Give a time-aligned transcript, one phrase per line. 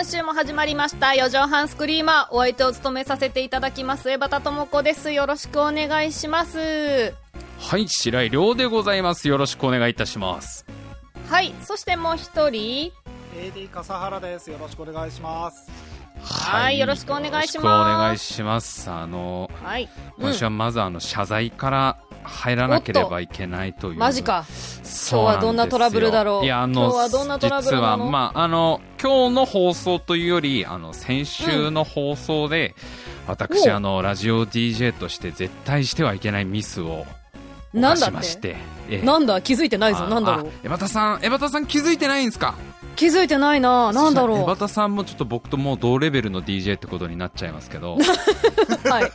[0.00, 1.08] 今週も始まりました。
[1.08, 2.34] 4畳半スクリーマー。
[2.34, 4.10] お相手を務めさせていただきます。
[4.10, 5.12] 江端智子です。
[5.12, 7.12] よろしくお願いします。
[7.58, 9.28] はい白井亮でございます。
[9.28, 10.64] よろしくお願いいたします。
[11.28, 12.92] はいそしてもう一人。
[13.36, 14.50] AD 笠原です。
[14.50, 15.70] よろしくお願いします
[16.22, 17.66] はいよろしくお願いします。
[17.66, 18.90] お願いします。
[18.90, 19.88] あのはい、
[20.18, 23.98] 今週はまずあの謝罪から入らなければいけないという。
[23.98, 24.44] マジか。
[25.10, 26.44] 今日はどんなトラブルだろう。
[26.44, 32.74] いやあの今日はどんなトラブル実はまああの今日の放送というよりあの先週の放送で、
[33.26, 37.06] 私おあのラジオ DJ として絶対してはいけないミスを
[37.72, 38.56] なんだしてて。
[38.90, 39.06] ええ。
[39.06, 39.40] なんだ？
[39.40, 40.04] 気づいてないぞ。
[40.04, 40.46] あなんだろう。
[40.48, 42.54] あ江端さん江端さん気づいてないんですか？
[43.00, 43.92] 気づいてないな。
[43.94, 44.38] なんだろう。
[44.40, 47.96] 江端さんもちょっと僕ともう同レベルの DJ ってことになっちゃいますけど。
[47.96, 49.10] はい。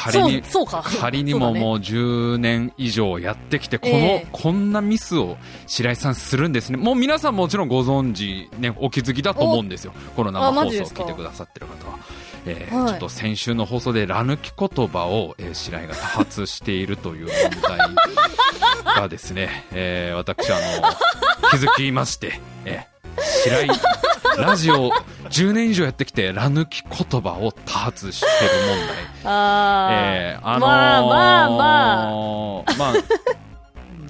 [0.00, 0.82] 仮にそうか。
[0.98, 4.26] 仮にももう10年以上やってきてこの、ええ。
[4.32, 5.36] こんなミスを
[5.68, 6.78] 白井さんするんですね。
[6.78, 9.92] もう皆さんもちろんご存知、ね、お気づきだと思うんですよ。
[10.16, 11.98] この生放送を聞いてくださってる方は。
[12.44, 12.88] えーはい。
[12.88, 17.78] ちょっと先週の放送でラ抜き言葉を、えー白井が多発しているという問題
[18.96, 20.88] がですね、えー私あの
[21.52, 22.51] 気づきまして、えー
[23.44, 23.68] 白井
[24.38, 24.90] ラジオ
[25.30, 28.96] 10年以上やってきてラ抜き言葉を多発してる問題。
[29.24, 32.76] あー、えーあのーまあまあまあ。
[32.78, 32.94] まあ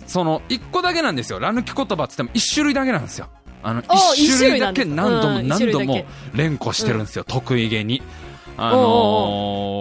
[0.07, 1.39] その1個だけなんですよ。
[1.39, 3.29] ラ抜き言葉っつっても1種類だけなんですよ。
[3.63, 8.03] あのあ1種類だけ何度もうん何度も連呼してるんですよ、得意げに。
[8.59, 9.72] あのー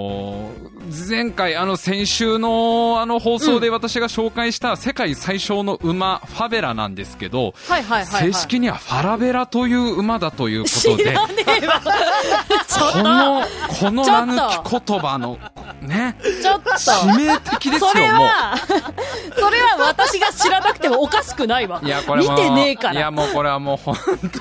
[0.92, 7.54] 前回、あの、先週の、あの、放送で私が紹介した世界最小の馬、ファベラなんですけど、
[8.06, 11.82] 正式にはファラベラという馬だということで、知らねえわ。
[11.82, 13.42] ちょっこの、
[13.80, 15.38] この抜き言葉の、
[15.82, 18.08] ね、とちょっと致命的ですよ、それ。
[18.08, 18.56] は、
[19.38, 21.82] それは私が知らなくてもおかしくないわ。
[21.84, 22.94] いや、これも見てねえから。
[22.94, 24.32] いや、もうこれはもう本当に、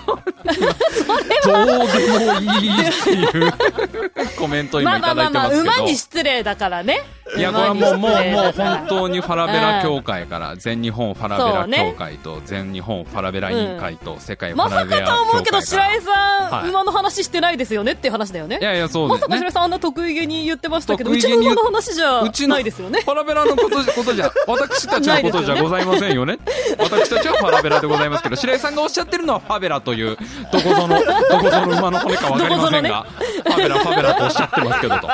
[1.45, 3.53] どうでもいいっていう
[4.39, 5.77] コメントを今いただまあまあまあまあ、いてますけど。
[5.77, 7.05] 馬に失礼だからね。
[7.37, 18.59] いや、これはもう、もう、もう本当にファラベラ協会から、全日本ファラベラ協会と、全日本ファラベラ委員会と、世界フまさァラベラ協会かと思うけど、白井さん、はい馬の話してないですよねっていう話だよね。
[18.61, 19.39] いやいや、そうまですね。
[19.39, 23.01] さかさんあんな得意げに言ってましたけど、うちの馬の話じゃうちのないですよね。
[23.01, 26.39] ファラベラのことじことじゃ、 私たちのことじゃございませんよね。
[26.79, 30.17] 私たちはファラベラでございますけど、 白井さんがおっしゃってるのはファベラという、
[30.53, 30.99] どこぞの、
[31.31, 33.07] どこぞの馬の骨かわかりませんが、
[33.45, 35.07] ファベラ、ファベラとおっしゃってますけどと。
[35.07, 35.11] い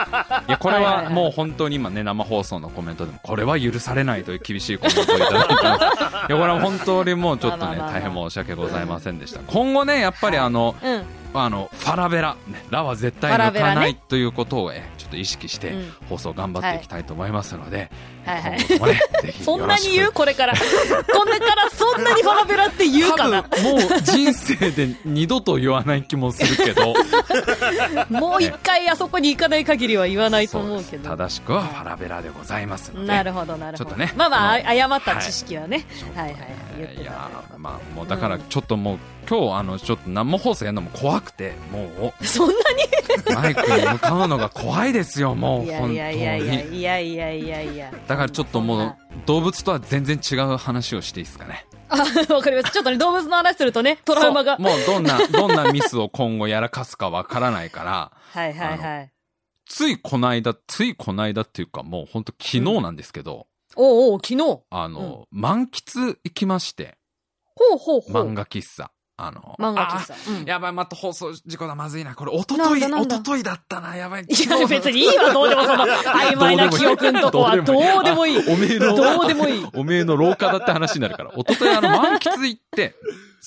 [0.49, 5.85] や、これはもう本当に今ね、生放送のコメントでも、これは許されないという厳しいコメントをいただいてます。
[6.29, 9.41] いや、これは本当にもうちょっとね、大変申し訳ございませんでした。
[9.47, 11.03] 今後ね、やっぱりあの、うん。
[11.45, 15.93] あの、ファラベラ、ね、ラは絶対抜かないということを、えちょっと意識してうん。
[16.09, 17.91] 放送頑張っていきたいと思いますので、はい
[18.27, 19.01] はい今後ともね、
[19.45, 20.55] そんなに言ようこれから。
[20.55, 20.59] こ
[21.29, 26.95] れからそんなにファラベラって言うかな多分もう人生で二度と言わない気もするけど、
[28.11, 31.11] もう一回あそこに行かない限りは言わないと思うけど。
[31.11, 33.07] 正しくはファラベラでございますので。
[33.07, 33.91] なるほど、なるほど。
[33.91, 35.87] ちょっとねまあまあ、誤った知識はね。
[36.15, 36.37] はいはい。
[36.79, 38.99] 言ってたいやーまあもうだからちょっともう、
[39.29, 42.61] 今日あのちょっと生放送やるのも怖くてもそんなに？
[43.33, 47.93] うマイクに向かうのが怖いですよもういや本当いやいやいやにいやいやいやいや。
[48.17, 48.97] だからちょっともう
[49.27, 51.99] 動物とは全然違う話をしていいですかねあ、
[52.33, 52.73] わかります。
[52.73, 54.57] ちょっとね、動物の話するとね、 トラウマが。
[54.57, 59.13] もうどんな どんなミスを今後やらかすかわからないからはいはいはい。
[59.67, 64.61] ついこの間ついこの間っていうかもう本当昨日なんですけど、おうおう、昨日。
[64.71, 66.97] あの、満喫行きまして
[67.55, 68.31] ほうほうほう。
[68.31, 70.17] 漫画喫茶あの漫画喫茶あ。
[70.29, 72.15] うんやばい、また放送事故だ、まずいな。
[72.15, 74.25] これ、おととい、おとといだったな、やばい。
[74.25, 78.39] いや、別にいいわ、どうでもその、曖昧な記憶んとこは、どうでもいい。
[78.47, 79.67] おめえの、どうでもいい。
[79.75, 81.31] おめえの廊下だって話になるから。
[81.35, 82.95] おととい、あの、満喫行って、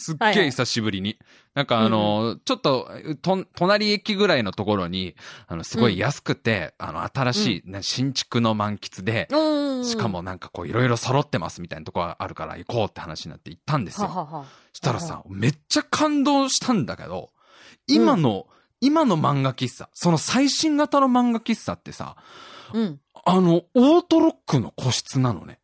[0.02, 1.20] すっはいはいげえ久しぶりに。
[1.56, 2.90] なんかあの、ちょっと、
[3.22, 5.16] と、隣駅ぐらいのところに、
[5.48, 9.86] あの、すごい安くて、あの、新しい、ね新築の満喫で、うん。
[9.86, 14.08] しかもなんかこう、いろいろ揃ってますみたいなとこがあるから行こうって話になって行ったんですよ。
[14.08, 14.46] ははは。
[14.72, 17.32] したらさ、めっちゃ感動したんだけど、
[17.88, 18.48] 今の、
[18.80, 22.16] 今の漫画喫茶、その最新型の漫画喫茶ってさ、
[22.74, 23.00] うん。
[23.26, 25.59] あの、オートロックの個室なのね。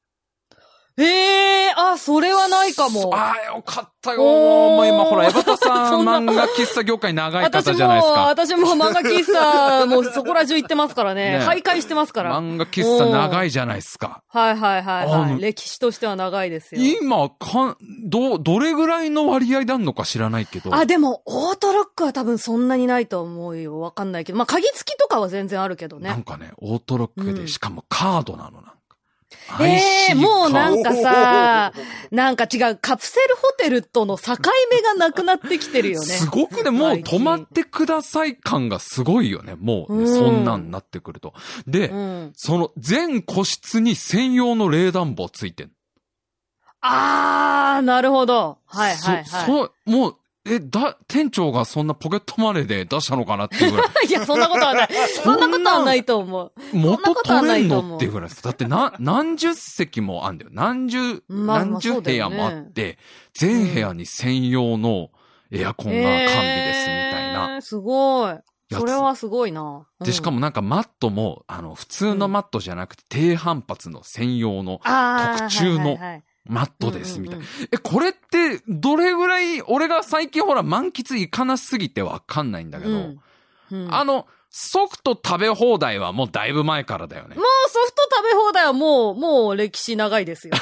[0.97, 3.13] ええあ、それはないかも。
[3.13, 4.19] ああ、よかったよ。
[4.19, 8.21] もう今ほら、エバタさん そんな漫画喫茶業界長い私も、方じゃないですか。
[8.21, 11.39] 私も漫画喫茶、もう そこら中行ってますからね。
[11.39, 12.39] ね徘徊してますから。
[12.39, 14.21] 漫画喫茶長いじゃないですか。
[14.29, 15.41] はいはいはいはい。
[15.41, 16.81] 歴史としては長いですよ。
[16.81, 20.73] 今、かん、ど、どれぐらいの割合であんのか知らないけど。
[20.73, 23.81] あ、でも、オートロックは多分そんなにないと思うよ。
[23.81, 24.37] わかんないけど。
[24.37, 26.09] まあ、鍵付きとかは全然あるけどね。
[26.09, 28.74] なんかね、オートロックで、うんしかもカードなのな
[29.61, 31.71] ええもうなんかさ、
[32.11, 34.33] なんか違う、カプセルホテルとの境
[34.71, 36.05] 目がなくなってきてるよね。
[36.05, 39.55] すごくね、もう泊まってください感がすごいよね。
[39.55, 41.33] もうね、うんそんなんなってくると。
[41.67, 42.33] で、うん。
[42.35, 45.71] その全個室に専用の冷暖房ついてん。
[46.81, 48.59] あー、なるほど。
[48.65, 49.25] はいはいはい。
[49.25, 53.87] そ、そ、もう、え、だ、店長がそんなポケットマネーで出したのかなっていうぐらい。
[54.07, 54.89] いや、そんなことはない。
[55.23, 56.51] そんなことはないと思う。
[56.73, 58.43] 元取れんのっていうぐらいです。
[58.43, 60.51] だってな、何十席もあんだよ。
[60.53, 62.99] 何十、まあまあ何十部屋もあって、
[63.33, 65.09] 全部屋に専用の
[65.51, 67.61] エアコンが完備ですみたいなえー。
[67.61, 68.35] すごい。
[68.71, 69.87] それはすごいな。
[69.99, 75.97] で、しかもなんかマットも、あの、普通のマットじゃなくて、低反発の専用の特注の
[76.45, 77.45] マットです、みたいな。
[77.45, 83.21] うんえ、これって、どれぐらい、俺が最近ほら満喫いかなすぎてわかんないんだけど、うん。
[83.71, 83.93] うん。
[83.93, 87.41] あの、ソフト食べ放題はもうだいぶ前からだよねも。
[87.41, 90.53] うソフト食べ放題はもう、もう歴史長いですよ。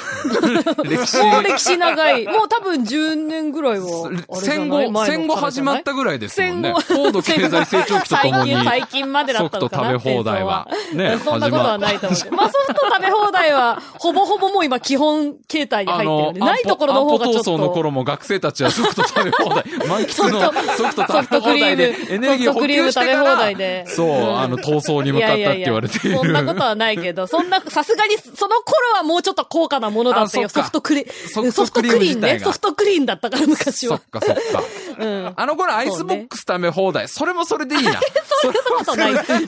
[0.84, 2.26] 歴史もう歴史長い。
[2.26, 4.10] もう多分10年ぐらいは。
[4.34, 6.74] 戦後、戦後始まったぐらいですもんね。
[6.88, 10.68] 戦高度経済 成長期とともに最近、最近までだソフトったのかな食べ放題は。
[10.94, 12.32] ね、そんなことはないと思う。
[12.32, 17.74] まあソフト食べ放題は、ほぼほぼもう今基本形態に入ってるんで、ないところの方がちょっアンポ闘争のと。
[17.74, 20.42] 頃も学生たちはソフト食べ放題、満喫の
[20.76, 26.18] ソフトソフ食べトクリー放題でム、エネルギーを補給してから、そう、んあの、闘争に向かったって言われている。
[26.18, 30.50] そんなことはないけど、そんな、さすがに、その頃はもうちょっと高価なものだったよ。
[30.50, 32.40] ソフトクリ、ソソフトクリームね。
[32.40, 34.10] ソフトクリームだったから昔はそっ。
[34.10, 34.64] かそっか。
[34.98, 35.34] うん。
[35.36, 38.00] あの頃アイスボックス食べ放題、それもそれでいいな。
[38.42, 39.16] それもことない。
[39.16, 39.40] スイカバ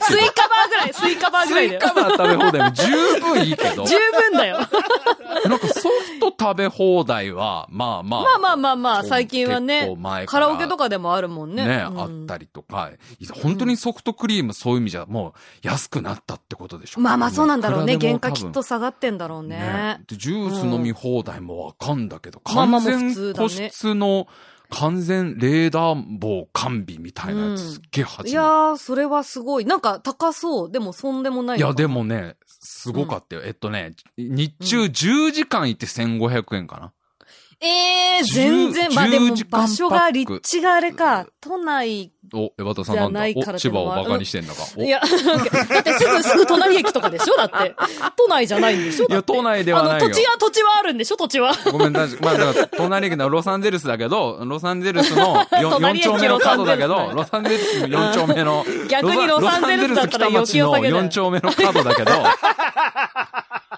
[0.68, 1.68] ぐらい、スイカバーぐらい。
[1.68, 3.86] スイカバー食べ放題も十分いいけど。
[3.86, 4.58] 十分だよ。
[5.48, 8.22] なんかソフト食べ放題は、まあまあ。
[8.22, 9.96] まあまあまあまあ、最近は結ね
[10.26, 11.66] カラオケとかでもあるもんね。
[11.66, 12.90] ね、うんあったりとか、
[13.42, 15.34] 本当にソフトクリームそういう意味じゃも
[15.64, 17.00] う安くなったってことでしょ。
[17.00, 17.98] まあまあそうなんだろうね。
[18.00, 20.00] 原価きっと下がってんだろうね。
[20.08, 24.28] で、ジュース飲み放題もわかんだけど、まあまあ完まあ普通全個だね室の
[24.70, 29.64] 完全冷暖房完備みたいなやつうんすっげえ初めいやー、それはすごい。
[29.64, 30.70] なんか高そう。
[30.70, 31.96] でもそんでもないいや、でも。
[31.96, 33.42] もね、すごかったよ。
[33.44, 36.92] えっとね、日中10時間行って1500円かな。
[37.60, 41.26] ええー、10全然、まあでも10時間場所が、立地があれか。
[41.40, 43.22] 都内、お、エバタさんなんだ
[43.58, 44.62] 千葉をバカにしてんのか。
[44.76, 47.36] おいや、だってすぐ、すぐ隣駅とかでしょ？
[47.36, 47.74] だって。
[48.16, 49.06] 都内じゃないんでしょ？
[49.08, 50.10] いや、都内ではないあの、よ。
[50.10, 51.16] 土地は、土地はあるんでしょ？
[51.16, 51.52] 土地は。
[51.70, 52.20] ごめんなさい。
[52.20, 62.12] まあ、だから、隣駅のロサンゼルスだけど、ロサンゼルスの 4, 隣駅丁目の角だけど、ロ ロサンゼルスの4丁目の、 逆にロサンゼルスだったら余計良さげだよロサンゼルス北町の4丁目の角だけど、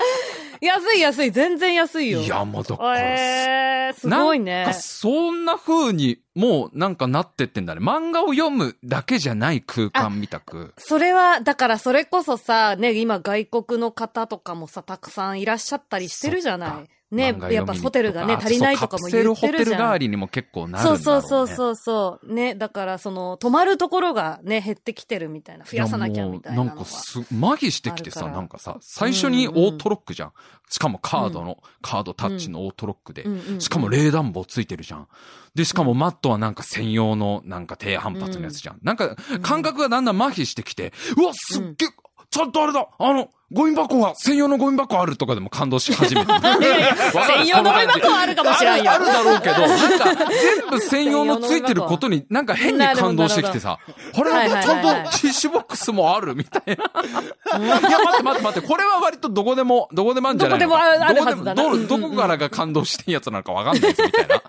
[0.61, 2.21] 安い安い、全然安いよ。
[2.21, 4.75] いや、もうだから、えー、すごいねなんか。
[4.75, 7.81] そんな風に、もうなんかなってってんだね。
[7.81, 10.75] 漫画を読むだけじゃない空間みたく。
[10.77, 16.98] それは、だからそれこそさ、ね、今外国の方とかもさ、たくさんいらっしゃったりしてるじゃない。
[17.11, 19.91] ねやっぱホテルがね、あ足りないとかも言ってるじそうカプセルホテル代ゃん。
[19.91, 21.23] わりにも結構なるんだろそううね。
[21.23, 22.35] そうそうそうそう。
[22.35, 25.65] ね、だからその、泊まるところがね、減ってきてるみたいな。
[25.65, 30.33] 増やさなきゃみたいななんかす、麻痺してきてさ、なんかさ、最初にオートロックじゃん。
[30.69, 33.23] しかもカードの、カードタッチのオートロックで。
[33.23, 35.09] うんうんうんしかも冷暖房ついてるじゃん。
[35.55, 38.79] で、しかもマットはなんか専用のなんか低反発のやつじゃん。
[38.83, 41.89] なんか、感覚がだんだん麻痺してきて、うわ、すっげえ、
[42.31, 46.33] ちゃんとあれだあの、ゴミ箱が、専用のゴミ箱あるとかでも感動し始めて。
[46.37, 48.93] 専用のゴミ箱はあるかもしれんよ。
[48.93, 53.79] あるだろうけど、なんか、 全部専用のついてることに、なんか変に感動してきてさ、
[54.15, 56.75] あれはいはいちゃんとティッシュボックスもあるみたいな。
[56.75, 64.43] いや、待って待って待って、これは割とどこでも、どこでもあるんじゃないのどこでもあるはずだなどこからが感動してんやつなのかわかんないです、みたいな。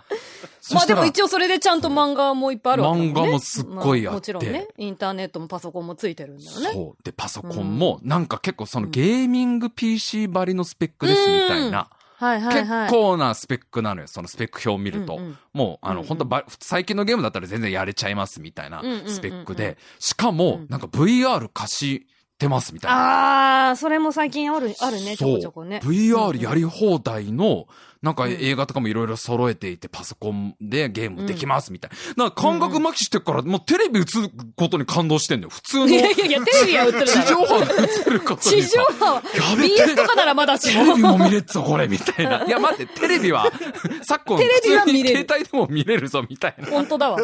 [0.73, 3.07] まあでも応、一応それでちゃんと漫画もいっぱいあるわけね。
[3.07, 4.67] 漫画もすっごいあってまもちろんね。
[4.77, 6.71] インターネットもパソコンもついてるんだよね。
[6.73, 7.03] そう。
[7.03, 11.89] で、パソコンも、なんか結構そのゲーミング PC ばりのスペックですみたいな。
[12.19, 12.89] はいはいはい。
[12.89, 15.15] 結構なスペックなのよ、そのスペック表を見ると。
[15.15, 22.07] うんうんもう、あの、うんうん本当ば最近のゲームだったら全然やれちゃいますみたいなスペックで、しかも、なんか VR 貸し
[22.39, 23.67] てますみたいな。
[23.67, 25.81] ああ、それも最近ある、あるね、ちょこちょこね。
[25.83, 27.67] VR やり放題の、
[28.01, 32.23] なんか映画とかもいろいろ揃えていて、パソコンでゲームできますみたいな。
[32.23, 34.07] なんか感覚麻痺してるから、もうテレビ映る
[34.55, 35.49] ことに感動してんだよ。
[35.49, 37.05] 普通のいやいやいや、テレビは映る。
[37.05, 37.73] 地上波で
[38.07, 38.85] 映ることに地さ。
[38.89, 39.21] 上波は、や
[39.57, 41.17] べ BS とかならまだしテレビも。
[41.17, 42.45] も見れっぞ、これ、みたいな。
[42.47, 43.45] いや、待って、テレビは、
[44.07, 46.67] 昨今、テレビは見れる携帯でも見れるぞ、みたいな。
[46.67, 47.19] 本当だわ。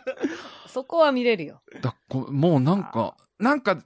[0.72, 1.60] そこは見れるよ。
[1.82, 3.78] だこもうなんか、なんか、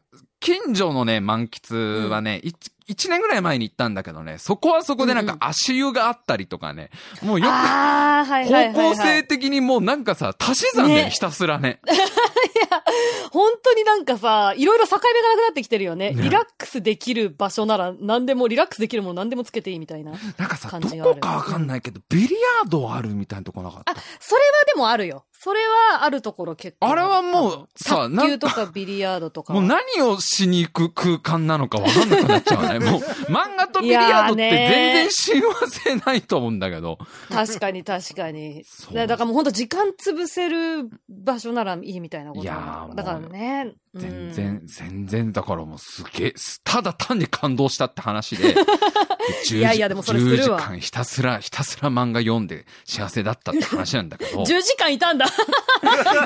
[0.42, 6.90] 近所のね、満喫はね、一1年ぐらい前に行ったんだけどね、そこはそこでなんか足湯があったりとかね、
[7.22, 8.72] もうよく、ああ、はいはいはい、はい。
[8.74, 11.80] 方向性的にもうなんかさ、足し算でねひたすらね。
[13.32, 16.10] 本当になんかさ、いろいろ境目がなくなってきてるよね。
[16.10, 20.12] ねリラックスできる場所なら何でも、リラックスできるもの何でもつけていいみたいな。
[20.36, 23.92] なんかさ、どこかわかんないけど、ビリヤードあるみたいなとこなかった？
[23.92, 25.24] あ、それはでもあるよ。
[25.44, 26.86] それはあるところ結構。
[26.88, 29.60] あれはもうさ卓球とかビリヤードとかは。
[29.60, 32.78] もう何をしに行く空間なのかわかんなくなっちゃうね。
[32.88, 36.96] もう漫画とビリヤードって全然親和性ないと思うんだけど。
[37.28, 38.62] 確かに確かに。
[38.92, 43.72] だだからもう本当時間潰せる場所ならいいみたいなこといやなんーだだからね。
[43.94, 48.60] 全然、全然、だからもうすげえ、すただ単に感動したって話で、 で
[49.46, 54.38] 10いやいやでもそれす10時るわ間ひたすら、ひたすら漫画読んで幸せだったって話なんだけど。
[54.38, 54.44] うん。
[54.44, 55.26] 10時間いたんだ。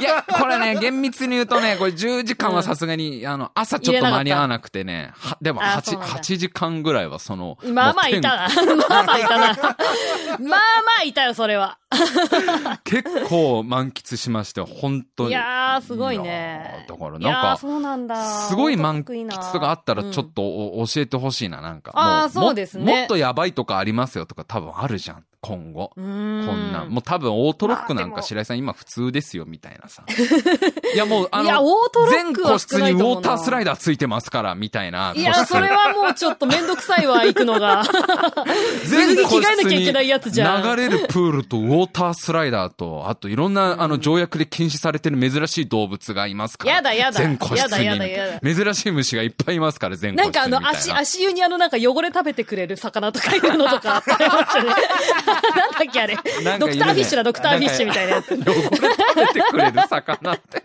[0.01, 8.49] いや、これね、厳密に言うとね、これ10時間はさすがに、あの、朝ちょっと間に合わなくてね、はでも8、あそうなんだ8時間ぐらいはその、まあまあいたな。
[8.89, 9.47] まあまあいたな。
[9.47, 9.59] まあ
[10.39, 10.57] ま
[11.01, 11.79] あいたよ、それは。
[12.85, 15.31] 結構満喫しまして、本当に。
[15.31, 18.25] いやー、すごいいねだからなんか、そうなんだ。
[18.25, 21.93] すごい満喫とかあったらちょっとお教えてほしいな、なんか。
[21.93, 25.93] もあーそうですねももっとやばいとかありますよとか多分あるじゃん、今後。
[25.95, 26.91] こんなん。
[26.91, 30.05] もう多分オートロックなんか白井さん今普通ですよ、みたいなさ。
[30.97, 31.63] いやもうあの、
[32.11, 35.13] 全個室にウォータースライダダーついてますから、みたいな。
[35.15, 37.85] いや、それはもうちょっとめんどくさいわ、行くのが。
[38.87, 46.77] 全水着着替えなきゃいけないやつじゃん流れるプールとウォータースライダーと、あといろんな、あの条約で禁止されてる珍しい動物がいますから。
[46.77, 47.59] やだやだ全個室に。
[47.59, 50.33] やだやだや珍しい虫がいっぱいいますから、全個室に。
[50.33, 54.71] なんかあの、足、足湯にあの、なんか汚れ食べてくれる魚とかいうのとかあったりましたね。
[55.57, 56.17] なんだっけあれ。
[56.59, 58.33] ドクターフィッシュだ、ドクターフィッシュみたいなやつ。
[58.33, 60.63] 汚れ食べてくれる魚って。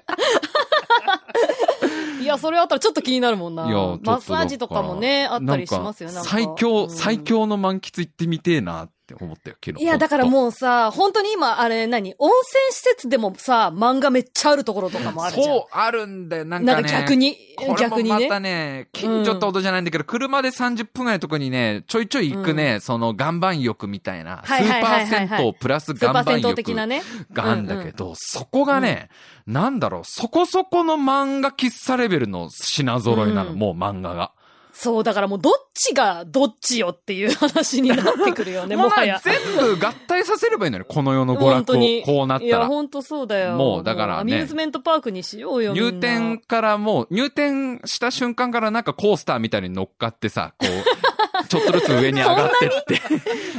[2.41, 3.63] それあったらちょっと気になるもんな。
[3.63, 6.19] マッサージとかもね、あったりしますよね。
[6.23, 9.83] 最強、うん最強の満喫行ってみてえなって思ったよ、昨日。
[9.83, 10.29] いや、だからう。
[10.29, 15.45] もうさ、本当に今、あれ何、温泉施設でもさ、漫画めっちゃあるところとかもあるじゃん。
[15.47, 16.45] そう、あるんだよ。
[16.45, 16.89] なんなんかね。
[16.89, 17.37] か逆に、
[17.79, 18.51] 逆にまたね。
[18.51, 27.01] ね、近所ってことじゃないんだけど、車で30分ぐらいのとこにね、ちょいちょい行くね、その岩盤浴みたいな、スーパー銭湯プラス岩盤浴的なね。
[27.31, 29.09] があるんだけど、そこがね、
[29.47, 34.31] なんだろう、そこそこの漫画喫茶レベルの品揃えなの、うんもう漫画が。
[34.73, 39.21] そう、だからもうどっちがどっちよっていう話になってくるよね、 もはや。
[39.23, 42.01] 全部合体させればいいのよ、 この世の娯本楽を。
[42.05, 42.67] こうなったいや、ら。
[42.67, 43.55] 本当そうだよ。
[43.55, 53.01] もうだからねアミューズメントパークにしようよ、みんな入店からもう、入店した瞬間からなんかコースターみたいに乗っかってさ、こう、 ちょっとずつ上に上がってって、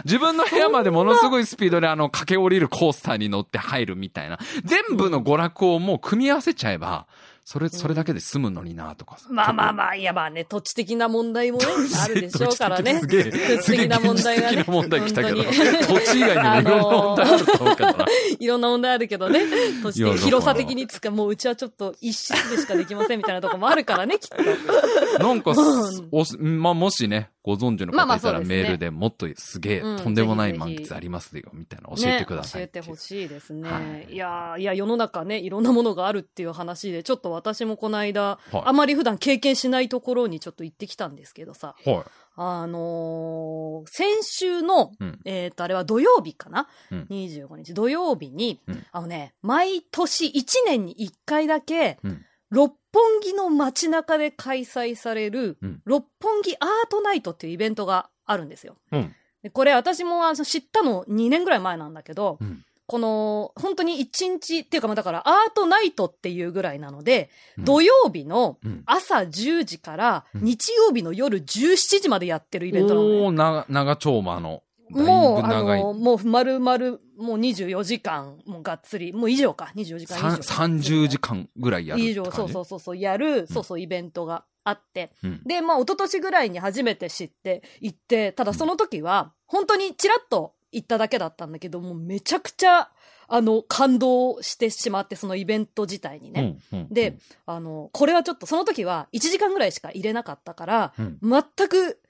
[0.04, 4.38] 自分の部屋までものすごいスピードであの、駆け下りるコースターに乗って入るみたいな。
[4.64, 7.06] 全部の娯楽をもう組み合わせちゃえば、
[7.44, 9.26] それ、それだけで済むのになとかさ。
[9.28, 11.64] まあまあまあ、いやまあね、土地的な問題もね、
[12.00, 13.00] あるでしょうからね。
[13.02, 18.06] すげえ、土地的な問現題が的な問題来たけど、土地以外にもいろんな問題あると思うけどな。
[18.38, 19.40] いろんな問題あるけどね。
[19.82, 25.22] 土地広さ的につか、もううちはちょっと一室でしかできませんみたいなとこもあるからね、きっと。
[25.24, 31.80] なんかうん、おすまあ、もしね、ご存知の方いたらメールでもっとすげえ、うんとんでもない満喫ありますよ、みたい。
[31.80, 32.68] な教えてくださいね。
[32.68, 33.68] 教えてほしいですね。
[33.68, 34.12] はい。
[34.12, 38.62] い、やーいや、世の中ね、いろんなものがあるっていう話で、ちょっと私もこの間、はい。
[38.64, 42.04] あまり普段経験しないところにちょっと行ってきたんですけどさ、は
[42.36, 45.20] あのー先週の、うん。
[45.24, 47.74] えっ、と、あれは土曜日かな、うん ?25 日。
[47.74, 48.86] 土曜日に、うん。
[48.92, 50.30] あのね、毎年1
[50.66, 58.76] 年に1回だけ、うん六本木の街中で開催される、うん六本木アートナイトっていうイベントがあるんですよ。
[58.92, 58.96] い。
[58.96, 59.14] うん。
[59.42, 73.64] でこれ私も知ったの2年ぐらい前なんだけど、うんこの、本当に1日っていうか、まあだからアートナイトっていうぐらいなので、うん土曜日のうん朝10時からうん日曜日の夜17時までやってるイベントなのね。
[73.68, 74.62] 長丁場の。
[74.92, 75.62] もう、あ。
[75.62, 76.78] の、もう丸々、
[77.16, 80.42] もう24時間、もうがっつり、もう以上か、24時間以上。
[80.42, 85.12] さん30時間ぐらいやる以上、そうそううそうそう、やる、そうそう、イベントがあって。
[85.22, 85.42] うん。
[85.44, 92.90] で、まあ、一昨年ぐらいに初めて知って行って、ただその時は、本当にチラッと行っただけだったんだけど、もうめちゃくちゃ、
[93.28, 96.58] あの、感動してしまって、そのイベント自体にね。
[96.72, 102.00] うんうんで、あの、これはちょっと、その時は1時間ぐらいしか入れなかったから、うん全く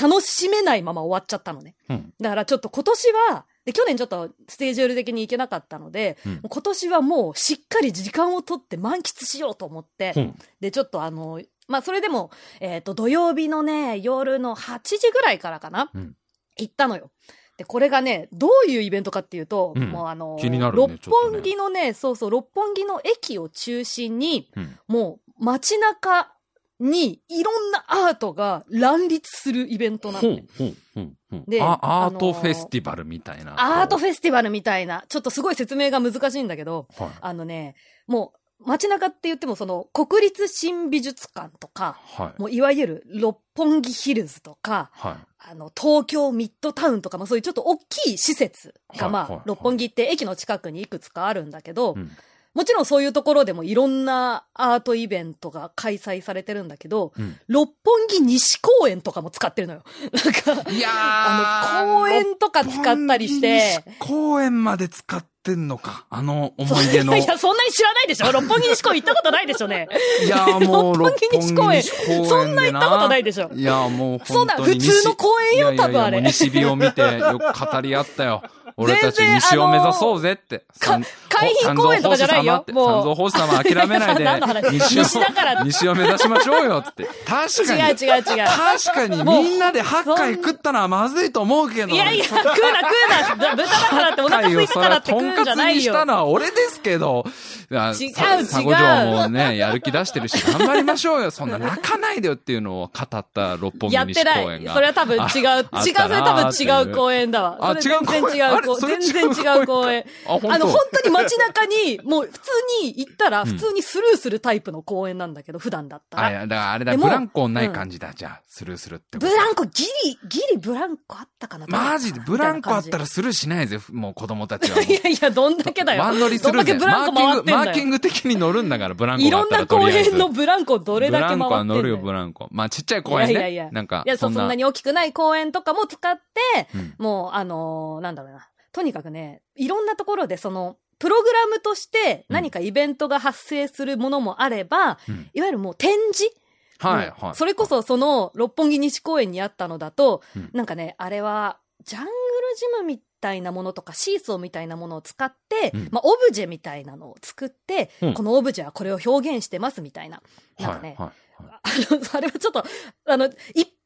[0.00, 1.74] 楽しめないまま終わっちゃったのね。
[1.88, 2.12] うん。
[2.20, 6.40] だからちょっと今年は、で、去年ちょっとステージュール的に行けなかったので、うん。
[6.48, 10.38] 今年はもうしっかり時間をとって満喫しようと思って、うん。
[10.60, 12.30] で、ちょっとあの、まあ、それでも、
[12.60, 16.16] えっ、と、土曜日のね、夜の8時ぐらいからかな、うん。
[16.56, 17.10] 行ったのよ。
[17.58, 19.90] で、これがね、どういうイベントかっていうと、うん。
[19.90, 20.76] もうあの、ね。
[20.76, 24.78] 六本木のね、そうそう、六本木の駅を中心に、うん。
[24.86, 26.32] もう街中
[26.80, 30.44] にいろんなアートが乱立するイベントなのね。
[30.56, 33.80] ほうほうほうであアートあのーフェスティバルみたいな。
[33.80, 37.10] アートフェスティバルみたいな、ちょっとすごい説明が難しいんだけど、はい。
[37.20, 37.74] あのね、
[38.06, 42.40] もう街中って言ってもその国立新美術館とか、はい。
[42.40, 45.14] もういわゆる六本木ヒルズとか、はい。
[45.50, 52.10] あの、東京ミッドタウンとかもそういうちょっと大きい施設が、まあ、六本木って駅の近くにいくつかあるんだけど、うん
[52.58, 59.84] もちろんそういうところでもいろんなアートイベントが開催されてるんだけど、うん六本木西公園とかも使ってるのよ。
[60.12, 66.04] なんか、いやーあの、公園とか使ったりして、公園まで使ってんのか？
[66.10, 67.14] あの思い出の。
[67.16, 69.88] いや、そんなに知らないでしょ六本木西公園行ったことないでしょね。
[70.24, 78.42] いやーもう六本木西公園そんな行ったことないでしょいやーもう本当に西普通の公園よいやいやいや多分あれもう西日を見てよく語り合ったよ。
[78.80, 80.64] 俺たち西を目指そうぜって。
[80.78, 84.28] か三海浜公園とかじゃないよ三もう蔵法師様諦めないで。
[84.70, 87.08] 西を西だから西を目指しましょうよって。
[87.26, 87.80] 確かに。
[87.80, 88.46] 違う違う違う。
[88.46, 91.88] 確かにみんなで8回食ったのはまずいと思うけど。
[91.88, 93.56] いやいや、食うな食うな。
[93.56, 96.04] 豚だからってお腹空いたからって食うんじゃないよにした。
[96.04, 97.24] のは俺ですけど。
[97.70, 98.14] 違うさ違う
[98.48, 101.30] 佐護城もね、やる気出してるし、頑張りましょうよ。
[101.30, 104.44] そんな泣かないでよっていうのを語った六本木やって西ない。
[104.44, 104.74] 公園が。
[104.74, 105.22] それは多分違う。
[105.22, 107.58] 違う、それ多分違う公園だわ。
[107.60, 108.22] あ違う公園？
[108.22, 109.00] 全然違うれそれ園。
[109.00, 110.04] 全然違う公園。
[110.26, 110.52] あ、本当？
[110.52, 112.50] あの、本当に街中に、もう普通
[112.82, 116.40] に行ったら、ん普通にスルーするタイプの公園なんだけど、普段だったあ、いら。
[116.40, 118.12] や、だからあれだ、ブランコない感じだ。
[118.14, 122.98] じゃあ、スルーするってことブランコ、ギリ、ギリブランコあったかなマジで、ブランコあったら。
[122.98, 124.80] らスルーしないぜ、もう子供たちは。
[124.82, 126.02] いやいや、どんだけだよ。
[126.02, 126.56] ワン乗りするぜ。
[126.58, 127.90] どんだけブランコ回ってんマーキング、マーキン。
[127.90, 132.48] グ的に乗るんだから、ブランコいろんな公園のブランコどれだけ回ってんブランコは乗るよ、だブランコ。
[132.50, 133.32] まあ、ちっちゃい公園ね。
[133.32, 138.48] いやいやいやなんか、いや、そんなに大きくない公園とかも使って、うんもう、あのーなんだろうな。
[138.78, 145.30] とにかくね、いろんなところでその、プログラムとして何かイベントが発生するものもあれば、うん。
[145.34, 146.32] いわゆるもう展示？
[146.78, 147.34] はい、はい。
[147.34, 150.50] それこそその六本木西公園にあったのだと、うん。
[150.52, 152.12] なんかね、あれは、ジャングル
[152.56, 155.88] ジムみたいなものとか、シーソーみたいなものを使って、うん。
[155.90, 158.14] まあ、オブジェみたいなのを作って、うん。
[158.14, 160.22] このオブジェはこれを表現してますみたいな。
[160.60, 161.90] なんかね、はい、はい。
[161.90, 162.64] あの、あれはちょっと、
[163.06, 163.32] あの、いっ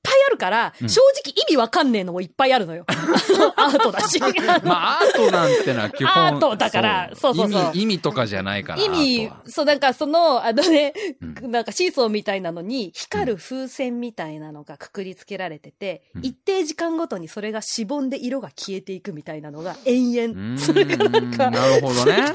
[0.03, 2.85] ぱいあるから、うん正直意味わかんねえのもいっぱいあるのよ。
[3.57, 4.21] アートだし。
[4.65, 6.13] まあ、アートなんてのは基本。
[6.13, 8.83] アートだからそうそうそう意味、意味とかじゃないから。
[8.83, 22.13] 意味そう、なんかその、あのね、うんなんかシーソーみたいなのに、光る風船みたいなのがくくりつけられてて、うん一定時間ごとにそれがしぼんで色が消えていくみたいなのが延々、んそれがなんか、なるほどね。
[22.13, 22.33] うーん、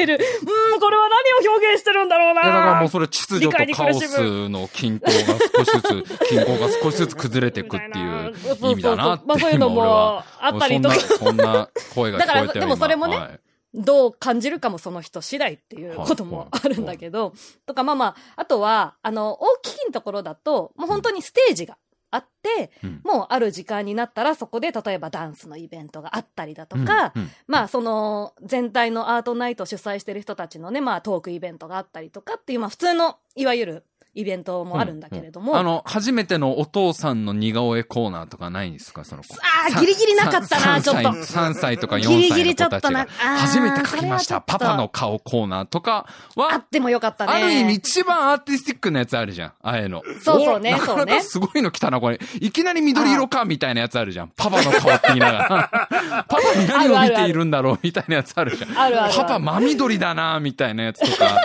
[0.80, 10.24] これは何を表現してるんだろうなだからもうそれ秩序とカオスの均衡が少しずつ、 均衡が少しずつ崩れていくっていう意味だなってまあそういうのもあ
[10.56, 10.96] ったりとか。
[10.96, 13.40] そんな、声が聞こえだからでもそれもね今はい。
[13.74, 17.34] どう感じるかもその人次第っていうこともあるんだけど、
[17.66, 21.78] とかまあまあ、あとは、あの、大きいところだと、もう本当にステージが
[22.10, 23.02] あって、うん。
[23.04, 33.84] もうある時間になったらそこで例えばダンスのイベントがあったりだとか、うんうんまあその全体のアートナイトを主催してる人たちのね、まあトークイベントがあったりとかっていう、まあ普通のいわゆる
[34.20, 39.04] イベントもあるんだけれども、あの、初めてのお父さんの似顔絵コーナーとかないんですか？
[39.06, 39.36] その子。
[39.36, 41.10] あーギリギリなかったな、ちょっと。
[41.10, 44.42] 3歳とか4ギリギ歳リちょっとな初めて描きました。
[44.42, 47.32] パパの顔コーナーとかあはっ、てもよかったね。
[47.34, 49.54] ある意味一番アーティスティックなやつあるじゃん。
[49.62, 50.02] ああいうの。
[50.24, 52.20] そうそうねそうねすごいの来たな、これ。
[52.42, 54.30] いきなり緑色か、みたいなやつあるじゃん。
[54.36, 56.26] パパの顔って言いながら。
[56.28, 58.78] パパに何を見ているんだろう、みたいなやつあるじゃん。
[58.80, 61.36] あるあるパパ真緑だな、みたいなやつとか、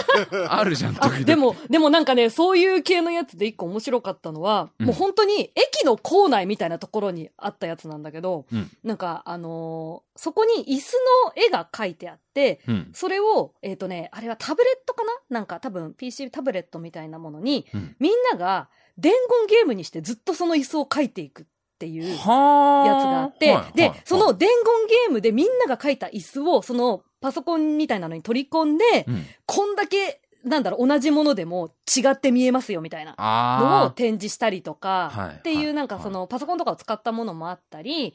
[0.48, 1.24] あるじゃん、時あ々。
[1.24, 4.86] でも、でもなんかね、そういう系のやつで一個面白かったのは、うん。
[4.86, 8.70] もう本当に駅の構内みたいなところにあったやつなんだけど、うん。
[8.82, 10.92] なんかあのーそこに椅子
[11.26, 12.90] の絵が描いてあって、うん。
[12.92, 15.12] それを、えっ、とね、あれはタブレットかな？
[15.30, 17.96] なんか多分 PC タブレットみたいなものに、うん。
[17.98, 21.46] みんなが伝言ゲームにしてずっとその椅子を描いていくっ
[21.78, 29.26] ていうやつはがあって、で、その伝言ゲームでみんなが描いた椅子をそのパソコンみたいなのに取り込んで、うん。
[29.46, 35.34] こんだけ、なんだろう、同じものでも違って見えますよみたいなのをあ展示したりとか、はい。
[35.36, 36.04] っていうなんかはい。
[36.04, 38.14] そのパソコンとかを使ったものもあったり。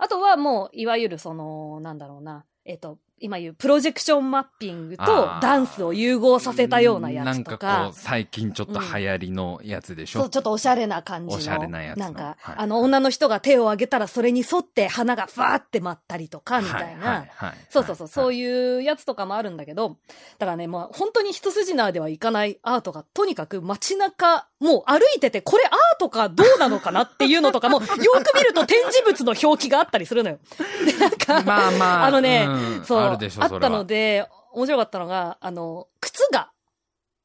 [0.00, 5.04] あとはもういわゆるその、なんだろうな、えっ、と、今言うプロジェクションマッピングと
[5.40, 11.38] ダンスを融合させたようなやつとなんかかこう、、最近ちょっと流行りのやつでしょ、そう、ちょっとおしゃれな感じの。
[11.38, 17.06] おしゃれなやつのんか、はいあの、女の人が手を挙げたらそれに沿って花がふわーって舞ったりとか、みたいな。
[17.06, 19.96] はいはいそうそうそう、そういいうやつとかもあるんだけど、
[20.38, 30.38] だからね、もう本当に一筋縄ではいかないアートが、とにかく街中、もう歩いてて、これアートかどうなのかなっていうのとかも、よく見ると展示物の表記があったりするのよ。
[30.84, 32.06] で、なんか、まあまあ。
[32.06, 36.50] あのね、うんそう、あったので、面白かったのが、あの、靴が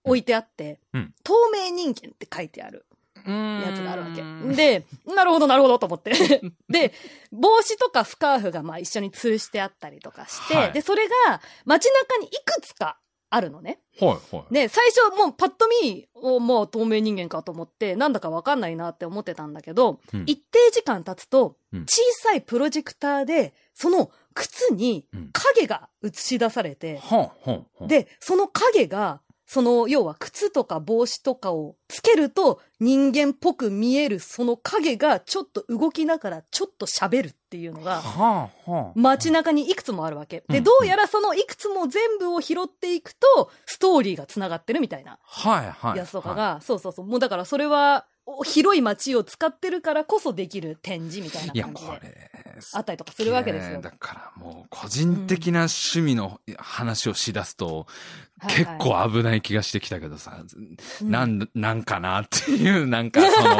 [0.03, 2.85] 置いてあって、うん透明人間って書いてある。
[3.25, 4.21] やつがあるわけ。
[4.53, 6.11] で、なるほどなるほどと思って。
[6.69, 6.93] で、
[7.31, 12.97] 帽子とかスカーフがまあ一緒に吊るしてあったりとかして、はいで、それが街中にいくつか
[13.29, 13.79] あるのね。
[13.99, 14.53] はいはい。
[14.53, 38.01] で、最初もうパッと見、おもう透明人間かと思って、なんだかわかんないなって思ってたんだけど、うん一定時間経つとうん、小さいプロジェクターで、その靴にうん影が映し出されて、はあ、はあ、はあ。、で、その影が、その、要は靴とか帽子とかをつけると人間っぽく見えるその影がちょっと動きながらちょっと喋るっていうのが。
[38.95, 40.43] 街中にいくつもあるわけ。
[40.49, 45.97] で、うんどうやらそのいくつも全部を拾っていくとストーリーが繋がってるみたいなはいはい。
[45.97, 47.05] やつとかが、そうそうそう。
[47.05, 52.31] もうだからそれはお広い街を使ってるからこそできる展示みたいいや、な感じでこれ、
[52.73, 53.81] あったりとかするわけですよ。
[53.81, 57.87] だからもう、個人的な趣味の話をしだすと、
[58.47, 60.43] 結はい構危ない気がしてきたけどさ、
[61.01, 63.55] うんなん、なんかなっていう、なんかその、